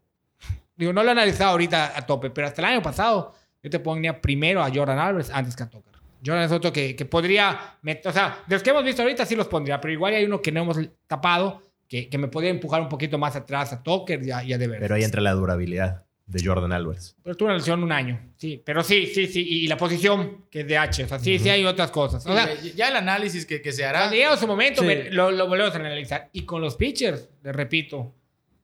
digo, 0.81 0.93
no 0.93 1.03
lo 1.03 1.09
he 1.09 1.13
analizado 1.13 1.53
ahorita 1.53 1.97
a 1.97 2.05
tope, 2.07 2.31
pero 2.31 2.49
hasta 2.49 2.61
el 2.63 2.67
año 2.67 2.83
pasado 2.83 3.35
yo 3.63 3.71
te 3.71 3.79
ponía 3.79 4.21
primero 4.21 4.63
a 4.63 4.71
Jordan 4.75 4.99
Álvarez 4.99 5.31
antes 5.33 5.55
que 5.55 5.63
a 5.63 5.71
Tucker. 5.71 5.95
Jordan 6.25 6.45
es 6.45 6.53
otro 6.53 6.73
que, 6.73 6.97
que 6.97 7.05
podría, 7.05 7.79
met- 7.83 8.05
o 8.05 8.13
sea, 8.13 8.43
de 8.47 8.57
los 8.57 8.63
que 8.63 8.71
hemos 8.71 8.85
visto 8.85 9.03
ahorita 9.03 9.25
sí 9.25 9.37
los 9.37 9.47
pondría, 9.49 9.81
pero 9.81 9.93
igual 9.93 10.15
hay 10.15 10.25
uno 10.25 10.43
que 10.43 10.51
no 10.53 10.63
hemos 10.63 10.79
tapado, 11.07 11.63
que, 11.89 12.09
que 12.09 12.19
me 12.19 12.29
podría 12.29 12.51
empujar 12.51 12.81
un 12.83 12.89
poquito 12.89 13.17
más 13.19 13.37
atrás 13.37 13.73
a 13.73 13.83
Tucker 13.83 14.23
y 14.23 14.31
a, 14.31 14.43
y 14.45 14.53
a. 14.53 14.59
Pero 14.59 14.95
ahí 14.95 15.03
entra 15.05 15.21
la 15.21 15.33
durabilidad 15.33 16.05
de 16.27 16.45
Jordan 16.45 16.73
Álvarez. 16.73 17.17
Pero 17.25 17.37
tuvo 17.37 17.49
una 17.49 17.57
lesión 17.57 17.83
un 17.83 17.91
año, 17.91 18.21
sí. 18.37 18.63
Pero 18.65 18.85
sí, 18.85 19.07
sí, 19.07 19.27
sí. 19.27 19.43
Y, 19.49 19.65
y 19.65 19.67
la 19.67 19.77
posición, 19.77 20.45
que 20.51 20.61
es 20.61 20.67
de 20.69 20.79
H. 20.79 21.05
O 21.05 21.09
sea, 21.09 21.19
sí, 21.19 21.39
sí 21.41 21.49
hay 21.49 21.65
otras 21.65 21.91
cosas. 21.91 22.25
O 22.27 22.33
sea, 22.33 22.55
ya, 22.55 22.73
ya 22.75 22.89
el 22.91 22.97
análisis 22.97 23.45
que, 23.47 23.61
que 23.61 23.73
se 23.73 23.85
hará. 23.85 24.01
cuando 24.01 24.15
llegue 24.17 24.27
a 24.29 24.37
su 24.37 24.47
momento, 24.47 24.83
Sí. 24.83 24.87
me- 24.87 25.11
lo, 25.11 25.31
lo 25.33 25.49
volvemos 25.49 25.75
a 25.75 25.79
analizar. 25.79 26.29
Y 26.33 26.43
con 26.43 26.61
los 26.63 26.77
pitchers, 26.77 27.29
les 27.43 27.57
repito, 27.57 28.15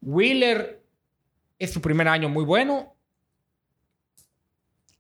Wheeler 0.03 0.83
es 1.59 1.71
su 1.73 1.81
primer 1.81 2.09
año 2.09 2.29
muy 2.29 2.45
bueno. 2.45 2.95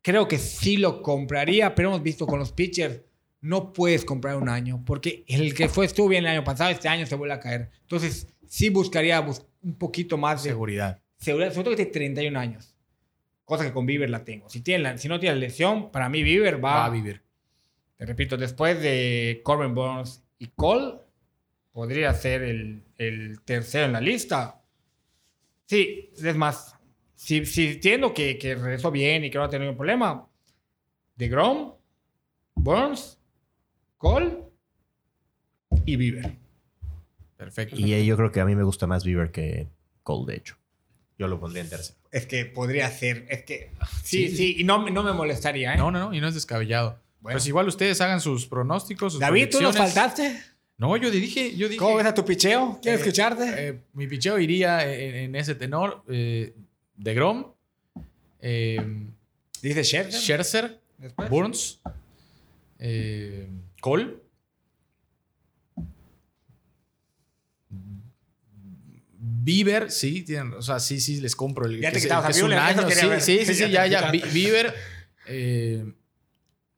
Creo 0.02 0.28
que 0.28 0.38
sí 0.38 0.76
lo 0.76 1.02
compraría, 1.02 1.74
pero 1.74 1.88
hemos 1.88 2.02
visto 2.02 2.26
con 2.26 2.38
los 2.38 2.52
pitchers, 2.52 3.00
no 3.40 3.72
puedes 3.72 4.04
comprar 4.04 4.36
un 4.36 4.48
año, 4.48 4.82
porque 4.86 5.24
el 5.26 5.52
que 5.54 5.68
fue 5.68 5.86
estuvo 5.86 6.08
bien 6.08 6.24
el 6.24 6.30
año 6.30 6.44
pasado, 6.44 6.70
este 6.70 6.88
año 6.88 7.06
se 7.06 7.16
vuelve 7.16 7.34
a 7.34 7.40
caer. 7.40 7.70
Entonces, 7.82 8.32
sí 8.46 8.70
buscaría 8.70 9.20
bus- 9.20 9.44
un 9.62 9.74
poquito 9.76 10.16
más 10.16 10.42
de 10.44 10.50
Seguridad. 10.50 11.02
seguridad, 11.18 11.50
sobre 11.52 11.64
todo 11.64 11.76
que 11.76 11.84
tiene 11.86 11.92
31 11.92 12.36
años. 12.36 12.74
Cosa 13.44 13.64
que 13.64 13.72
con 13.72 13.86
Bieber 13.86 14.10
la 14.10 14.24
tengo. 14.24 14.48
Si, 14.48 14.60
tiene 14.60 14.82
la- 14.84 14.98
si 14.98 15.08
no 15.08 15.18
tiene 15.20 15.36
lesión, 15.36 15.90
para 15.90 16.08
mí 16.08 16.22
Bieber 16.22 16.56
va, 16.64 16.74
Va 16.76 16.84
a 16.86 16.90
vivir. 16.90 17.22
te 17.96 18.06
repito, 18.06 18.36
después 18.36 18.80
de 18.80 19.40
Corbin 19.44 19.74
Burns 19.74 20.22
y 20.38 20.46
Cole, 20.48 20.98
podría 21.72 22.12
ser 22.14 22.42
el, 22.42 22.84
el 22.96 23.40
tercero 23.42 23.86
en 23.86 23.92
la 23.92 24.00
lista. 24.00 24.62
Sí, 25.66 26.12
es 26.16 26.36
más, 26.36 26.76
si, 27.14 27.44
si 27.44 27.66
entiendo 27.66 28.14
que, 28.14 28.38
que 28.38 28.54
regresó 28.54 28.90
bien 28.90 29.24
y 29.24 29.30
que 29.30 29.36
no 29.36 29.42
va 29.42 29.46
a 29.46 29.50
tener 29.50 29.66
ningún 29.66 29.76
problema, 29.76 30.28
de 31.16 31.28
Grom, 31.28 31.74
Burns, 32.54 33.18
Cole 33.96 34.44
y 35.84 35.96
Bieber. 35.96 36.36
Perfecto. 37.36 37.76
Y 37.78 38.06
yo 38.06 38.16
creo 38.16 38.32
que 38.32 38.40
a 38.40 38.44
mí 38.44 38.54
me 38.54 38.62
gusta 38.62 38.86
más 38.86 39.04
Bieber 39.04 39.30
que 39.30 39.68
Cole, 40.02 40.32
de 40.32 40.38
hecho. 40.38 40.56
Yo 41.18 41.28
lo 41.28 41.40
pondría 41.40 41.62
en 41.62 41.70
tercero. 41.70 41.98
Es 42.10 42.26
que 42.26 42.44
podría 42.44 42.90
ser, 42.90 43.26
es 43.30 43.44
que 43.44 43.72
sí, 44.04 44.28
Sí, 44.28 44.36
sí, 44.36 44.56
y 44.58 44.64
no, 44.64 44.88
no 44.90 45.02
me 45.02 45.12
molestaría, 45.12 45.74
¿eh? 45.74 45.76
No, 45.76 45.90
no, 45.90 45.98
no. 45.98 46.14
Y 46.14 46.20
no 46.20 46.28
es 46.28 46.34
descabellado. 46.34 47.00
Bueno. 47.20 47.36
Pues 47.36 47.46
igual 47.46 47.66
ustedes 47.66 48.00
hagan 48.00 48.20
sus 48.20 48.46
pronósticos. 48.46 49.14
Sus 49.14 49.20
David, 49.20 49.48
¿tú 49.50 49.60
nos 49.60 49.76
faltaste? 49.76 50.38
No, 50.78 50.96
yo 50.96 51.10
dije. 51.10 51.56
Yo 51.56 51.68
dije 51.68 51.78
¿Cómo 51.78 51.96
ves 51.96 52.06
a 52.06 52.12
tu 52.14 52.24
picheo? 52.24 52.78
¿Quieres 52.82 53.00
Eh, 53.00 53.02
escucharte? 53.02 53.68
eh, 53.68 53.80
mi 53.94 54.06
picheo 54.06 54.38
iría 54.38 54.92
en, 54.92 55.14
en 55.14 55.34
ese 55.36 55.54
tenor. 55.54 56.02
Eh, 56.08 56.54
de 56.96 57.14
Grom. 57.14 57.52
Eh, 58.40 59.06
Dice 59.62 59.82
Scherzer. 59.84 60.20
Scherzer. 60.20 60.80
Burns. 61.30 61.80
Cole. 63.80 64.16
Bieber, 69.18 69.90
sí, 69.90 70.22
tienen, 70.22 70.54
o 70.54 70.62
sea, 70.62 70.78
sí, 70.80 71.00
sí, 71.00 71.20
les 71.20 71.34
compro 71.36 71.66
el 71.66 71.80
Ya 71.80 71.90
te 71.90 72.00
que 72.00 72.06
es- 72.06 72.12
a 72.12 72.22
que 72.24 72.32
es 72.32 72.42
un 72.42 72.50
Buehler, 72.50 72.70
eso 72.70 72.80
año, 73.10 73.20
sí, 73.20 73.38
sí, 73.44 73.54
sí, 73.54 73.70
ya 73.70 73.86
ya, 73.86 74.10
te 74.10 74.18
Bieber, 74.18 74.74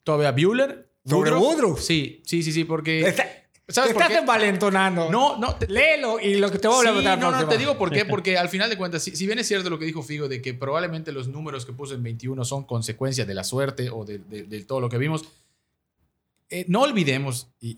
todavía 0.04 0.32
Bueller. 0.32 0.86
¿Sobre 1.04 1.32
Woodruff? 1.32 1.80
Sí, 1.80 2.22
sí, 2.26 2.42
sí, 2.42 2.52
sí, 2.52 2.64
porque... 2.64 3.00
Está- 3.08 3.26
¿Sabes 3.70 3.88
te 3.90 3.94
por 3.94 4.02
estás 4.02 4.16
qué? 4.16 4.20
envalentonando. 4.22 5.10
No, 5.10 5.36
no, 5.38 5.54
te- 5.56 5.66
Léelo 5.68 6.18
y 6.20 6.36
lo 6.36 6.50
que 6.50 6.58
te 6.58 6.68
voy 6.68 6.86
a 6.86 6.90
hablar 6.90 7.14
Sí, 7.18 7.20
no, 7.20 7.30
no, 7.30 7.48
te 7.48 7.58
digo 7.58 7.76
por 7.76 7.90
qué, 7.90 8.04
porque 8.06 8.38
al 8.38 8.48
final 8.48 8.70
de 8.70 8.78
cuentas, 8.78 9.02
si, 9.02 9.14
si 9.14 9.26
bien 9.26 9.38
es 9.38 9.46
cierto 9.46 9.68
lo 9.68 9.78
que 9.78 9.84
dijo 9.84 10.02
Figo 10.02 10.26
de 10.28 10.40
que 10.40 10.54
probablemente 10.54 11.12
los 11.12 11.28
números 11.28 11.66
que 11.66 11.72
puso 11.74 11.94
en 11.94 12.02
21 12.02 12.44
son 12.46 12.64
consecuencia 12.64 13.26
de 13.26 13.34
la 13.34 13.44
suerte 13.44 13.90
o 13.90 14.04
de, 14.06 14.18
de- 14.18 14.44
de 14.44 14.64
todo 14.64 14.80
lo 14.80 14.88
que 14.88 14.96
vimos, 14.98 15.24
eh, 16.50 16.64
no 16.68 16.80
olvidemos, 16.80 17.48
y, 17.60 17.70
y- 17.72 17.74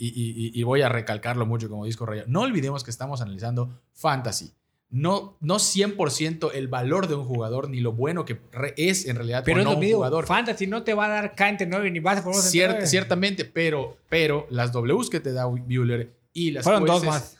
y- 0.54 0.60
y 0.60 0.62
voy 0.62 0.82
a 0.82 0.88
recalcarlo 0.88 1.44
mucho 1.44 1.68
como 1.68 1.84
disco 1.86 2.06
rayo, 2.06 2.22
no 2.28 2.42
olvidemos 2.42 2.84
que 2.84 2.90
estamos 2.92 3.20
analizando 3.20 3.80
fantasy. 3.94 4.52
No, 4.92 5.36
no 5.40 5.56
100% 5.60 6.50
el 6.52 6.66
valor 6.66 7.06
de 7.06 7.14
un 7.14 7.24
jugador 7.24 7.70
ni 7.70 7.78
lo 7.80 7.92
bueno 7.92 8.24
que 8.24 8.40
es 8.76 9.06
en 9.06 9.14
realidad 9.14 9.42
Pero 9.44 9.62
no 9.62 9.74
un 9.74 9.78
mismo. 9.80 9.98
jugador. 9.98 10.26
Fantasy 10.26 10.66
no 10.66 10.82
te 10.82 10.94
va 10.94 11.06
a 11.06 11.08
dar 11.08 11.34
K 11.36 11.48
entre 11.48 11.66
9 11.68 11.90
ni 11.92 12.00
vas 12.00 12.18
a 12.18 12.24
poner 12.24 12.40
Cier- 12.40 12.84
ciertamente, 12.86 13.44
pero, 13.44 13.96
pero 14.08 14.46
las 14.50 14.72
Ws 14.72 15.08
que 15.08 15.20
te 15.20 15.32
da 15.32 15.44
Bueller 15.44 16.10
y 16.32 16.50
las 16.50 16.64
Fueron 16.64 16.84
dos 16.86 17.04
más. 17.04 17.36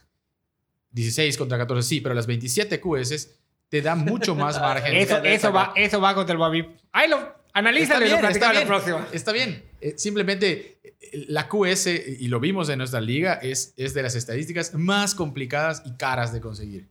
16 0.93 1.37
contra 1.39 1.59
14, 1.59 1.89
sí, 1.89 2.01
pero 2.01 2.15
las 2.15 2.27
27 2.27 2.81
QS 2.81 3.29
te 3.69 3.83
da 3.83 3.95
mucho 3.95 4.35
más 4.35 4.57
margen. 4.61 4.97
Eso, 4.97 5.21
de 5.21 5.35
eso, 5.35 5.53
va, 5.53 5.73
eso 5.77 6.01
va 6.01 6.15
contra 6.15 6.33
el 6.33 6.39
Babi. 6.39 6.67
Ahí 6.93 7.09
lo 7.09 7.19
analízalo 7.53 8.07
y 8.07 8.09
lo 8.11 8.17
está 8.29 8.47
la 8.47 8.53
bien, 8.61 8.67
próxima. 8.69 9.07
Está 9.13 9.33
bien. 9.33 9.63
Eh, 9.81 9.95
simplemente 9.97 10.79
eh, 10.83 11.25
la 11.29 11.49
QS, 11.49 11.87
y 12.21 12.29
lo 12.29 12.39
vimos 12.41 12.69
en 12.69 12.79
nuestra 12.79 13.01
liga, 13.01 13.35
es, 13.35 13.75
es 13.77 13.95
de 13.95 14.03
las 14.03 14.15
estadísticas 14.15 14.75
más 14.75 15.15
complicadas 15.15 15.83
y 15.85 15.93
caras 15.97 16.33
de 16.33 16.41
conseguir. 16.41 16.89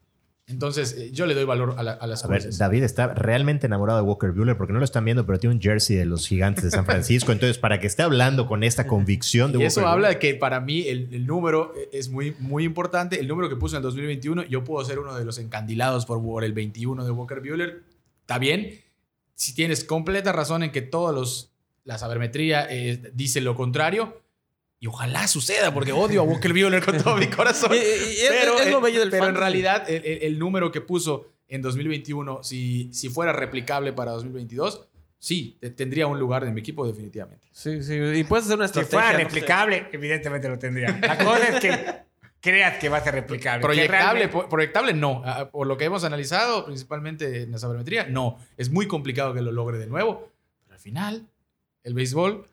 Entonces, 0.49 0.95
eh, 0.97 1.11
yo 1.11 1.25
le 1.25 1.35
doy 1.35 1.45
valor 1.45 1.75
a, 1.77 1.83
la- 1.83 1.91
a 1.93 2.07
las 2.07 2.25
A 2.25 2.27
ver, 2.27 2.41
QS. 2.49 2.57
David 2.57 2.83
está 2.83 3.13
realmente 3.13 3.67
enamorado 3.67 3.99
de 3.99 4.05
Walker 4.05 4.31
Buehler 4.31 4.57
porque 4.57 4.73
no 4.73 4.79
lo 4.79 4.85
están 4.85 5.05
viendo, 5.05 5.25
pero 5.25 5.37
tiene 5.39 5.55
un 5.55 5.61
jersey 5.61 5.95
de 5.95 6.05
los 6.05 6.27
gigantes 6.27 6.63
de 6.63 6.71
San 6.71 6.85
Francisco. 6.85 7.31
Entonces, 7.31 7.57
para 7.59 7.79
que 7.79 7.87
esté 7.87 8.01
hablando 8.01 8.47
con 8.47 8.63
esta 8.63 8.87
convicción 8.87 9.51
de 9.51 9.57
Y 9.59 9.61
Walker 9.61 9.67
eso 9.67 9.87
habla 9.87 10.09
de 10.09 10.19
que 10.19 10.33
para 10.35 10.59
mí 10.59 10.87
el, 10.87 11.07
el 11.13 11.27
número 11.27 11.73
es 11.91 12.09
muy, 12.09 12.35
muy 12.39 12.63
importante. 12.63 13.19
El 13.19 13.27
número 13.27 13.47
que 13.47 13.55
puso 13.55 13.75
en 13.75 13.81
el 13.81 13.83
2021, 13.83 14.43
yo 14.43 14.63
puedo 14.63 14.83
ser 14.85 14.99
uno 14.99 15.15
de 15.15 15.23
los 15.23 15.37
encandilados 15.37 16.05
por, 16.05 16.21
por 16.21 16.43
el 16.43 16.53
21 16.53 17.05
de 17.05 17.11
Walker 17.11 17.39
Buehler. 17.41 17.83
Está 18.21 18.39
bien. 18.39 18.71
Si 19.35 19.53
tienes 19.53 19.83
completa 19.83 20.31
razón 20.31 20.63
en 20.63 20.71
que 20.71 20.81
todos 20.81 21.13
los 21.15 21.51
la 21.85 21.97
sabermetría 21.97 22.67
eh, 22.69 23.11
dice 23.13 23.41
lo 23.41 23.55
contrario. 23.55 24.21
Y 24.81 24.87
ojalá 24.87 25.27
suceda, 25.27 25.73
porque 25.73 25.91
odio 25.91 26.21
a 26.21 26.23
Walker 26.23 26.53
Buehler 26.53 26.83
con 26.83 26.97
todo 26.97 27.17
mi 27.17 27.27
corazón. 27.29 27.71
Pero 27.71 28.59
es 28.59 28.71
lo 28.71 28.77
eh, 28.79 28.81
bello 28.81 28.99
del 29.01 29.09
pero 29.09 29.27
en 29.27 29.35
realidad, 29.35 29.89
el, 29.89 30.05
el- 30.05 30.23
el 30.23 30.39
número 30.39 30.71
que 30.71 30.79
puso 30.81 31.27
en 31.49 31.61
2021, 31.61 32.43
si, 32.43 32.89
si 32.93 33.09
fuera 33.09 33.33
replicable 33.33 33.91
para 33.91 34.11
2022, 34.11 34.87
sí, 35.17 35.57
te- 35.59 35.71
tendría 35.71 36.07
un 36.07 36.17
lugar 36.17 36.45
en 36.45 36.53
mi 36.53 36.61
equipo 36.61 36.87
definitivamente. 36.87 37.47
Sí, 37.51 37.83
sí. 37.83 37.93
Y 37.95 38.23
puedes 38.23 38.45
hacer 38.45 38.57
una 38.57 38.67
Si 38.67 38.79
estrategia. 38.79 38.99
fuera 38.99 39.11
no 39.11 39.17
sé. 39.17 39.23
replicable, 39.25 39.87
evidentemente 39.91 40.47
lo 40.47 40.57
tendría. 40.57 40.97
La 41.01 41.17
cosa 41.17 41.47
es 41.49 41.59
que 41.59 41.95
creas 42.39 42.77
que 42.79 42.87
va 42.87 42.97
a 42.99 43.03
ser 43.03 43.15
replicable. 43.15 43.61
Proyectable, 43.61 44.19
realmente- 44.27 44.47
proyectable 44.49 44.93
no. 44.93 45.21
Ah, 45.25 45.49
Por 45.51 45.67
lo 45.67 45.75
que 45.77 45.83
hemos 45.85 46.05
analizado, 46.05 46.63
principalmente 46.65 47.41
en 47.41 47.51
la 47.51 47.57
sabermetría, 47.57 48.05
no. 48.05 48.37
Es 48.55 48.69
muy 48.69 48.87
complicado 48.87 49.33
que 49.33 49.41
lo 49.41 49.51
logre 49.51 49.77
de 49.77 49.87
nuevo. 49.87 50.31
Pero 50.63 50.75
al 50.75 50.79
final, 50.79 51.27
el 51.83 51.93
béisbol, 51.95 52.47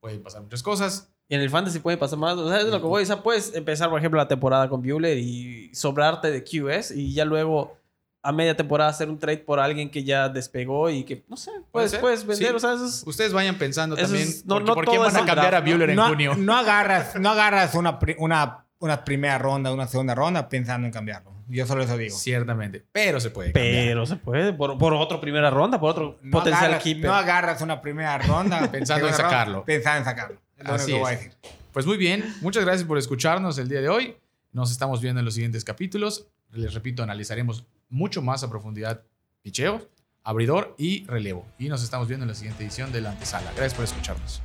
pueden 0.00 0.22
pasar 0.22 0.42
muchas 0.42 0.62
cosas. 0.62 1.09
Y 1.30 1.34
en 1.36 1.40
el 1.40 1.48
fantasy 1.48 1.78
puede 1.78 1.96
pasar 1.96 2.18
más. 2.18 2.34
O 2.36 2.48
sea, 2.50 2.58
es 2.58 2.66
lo 2.66 2.80
que 2.80 2.86
voy. 2.86 3.04
O 3.04 3.06
sea, 3.06 3.22
puedes 3.22 3.54
empezar, 3.54 3.88
por 3.88 3.98
ejemplo, 3.98 4.18
la 4.18 4.28
temporada 4.28 4.68
con 4.68 4.82
Bueller 4.82 5.16
y 5.16 5.70
sobrarte 5.72 6.30
de 6.30 6.42
QS 6.44 6.90
y 6.90 7.14
ya 7.14 7.24
luego 7.24 7.78
a 8.22 8.32
media 8.32 8.54
temporada 8.56 8.90
hacer 8.90 9.08
un 9.08 9.18
trade 9.18 9.38
por 9.38 9.60
alguien 9.60 9.88
que 9.90 10.04
ya 10.04 10.28
despegó 10.28 10.90
y 10.90 11.04
que, 11.04 11.22
no 11.28 11.36
sé, 11.38 11.52
Puede 11.70 11.86
puedes, 11.88 11.94
puedes 11.96 12.26
vender. 12.26 12.48
sí. 12.50 12.54
O 12.54 12.58
sea, 12.58 12.74
eso 12.74 12.84
es- 12.84 13.02
Ustedes 13.06 13.32
vayan 13.32 13.54
pensando 13.56 13.94
Eso 13.96 14.06
también 14.06 14.28
es- 14.28 14.44
no- 14.44 14.56
por, 14.56 14.64
no 14.64 14.74
por 14.74 14.84
quién 14.84 15.00
van 15.00 15.16
a 15.16 15.24
cambiar 15.24 15.38
a 15.54 15.60
draft, 15.62 15.64
¿no? 15.66 15.70
Bueller 15.72 15.90
en 15.90 15.96
no, 15.96 16.08
junio. 16.08 16.34
no 16.36 16.54
agarras, 16.56 17.14
no 17.18 17.30
agarras 17.30 17.74
una, 17.74 17.98
una, 18.18 18.66
una 18.80 19.04
primera 19.04 19.38
ronda, 19.38 19.72
una 19.72 19.86
segunda 19.86 20.14
ronda 20.14 20.48
pensando 20.48 20.86
en 20.86 20.92
cambiarlo. 20.92 21.30
Yo 21.48 21.66
solo 21.66 21.82
eso 21.82 21.96
digo. 21.96 22.14
Ciertamente. 22.16 22.84
Pero 22.92 23.18
se 23.20 23.30
puede 23.30 23.52
cambiar. 23.52 23.74
Pero 23.86 24.06
se 24.06 24.16
puede. 24.16 24.52
Por, 24.52 24.76
por 24.78 24.94
otro 24.94 25.20
primera 25.20 25.48
ronda, 25.50 25.80
por 25.80 25.90
otro 25.92 26.18
No 26.22 26.30
potencial 26.38 26.64
agarras, 26.66 26.82
keeper. 26.84 27.04
no 27.06 27.14
agarras 27.14 27.60
una 27.62 27.80
primera 27.80 28.18
ronda 28.18 28.58
Pensando 28.70 29.06
en 29.06 29.14
segunda 29.14 29.16
ronda, 29.16 29.16
sacarlo. 29.30 29.64
Pensando 29.64 29.98
en 29.98 30.04
sacarlo. 30.04 30.40
Lo 30.64 30.72
Así 30.74 30.92
único 30.92 30.98
que 30.98 31.00
voy 31.02 31.10
a 31.10 31.12
es. 31.14 31.24
decir. 31.24 31.38
Pues 31.72 31.86
muy 31.86 31.96
bien. 31.96 32.34
Muchas 32.40 32.64
gracias 32.64 32.86
por 32.86 32.98
escucharnos 32.98 33.58
el 33.58 33.68
día 33.68 33.80
de 33.80 33.88
hoy. 33.88 34.16
Nos 34.52 34.70
estamos 34.72 35.00
viendo 35.00 35.20
en 35.20 35.24
los 35.24 35.34
siguientes 35.34 35.64
capítulos. 35.64 36.26
Les 36.52 36.74
repito, 36.74 37.02
analizaremos 37.02 37.64
mucho 37.88 38.22
más 38.22 38.42
a 38.42 38.50
profundidad 38.50 39.02
picheo, 39.42 39.88
abridor 40.24 40.74
y 40.78 41.04
relevo. 41.06 41.46
Y 41.58 41.68
nos 41.68 41.82
estamos 41.82 42.08
viendo 42.08 42.24
en 42.24 42.28
la 42.28 42.34
siguiente 42.34 42.64
edición 42.64 42.90
de 42.92 43.00
la 43.00 43.10
antesala. 43.12 43.50
Gracias 43.52 43.74
por 43.74 43.84
escucharnos. 43.84 44.42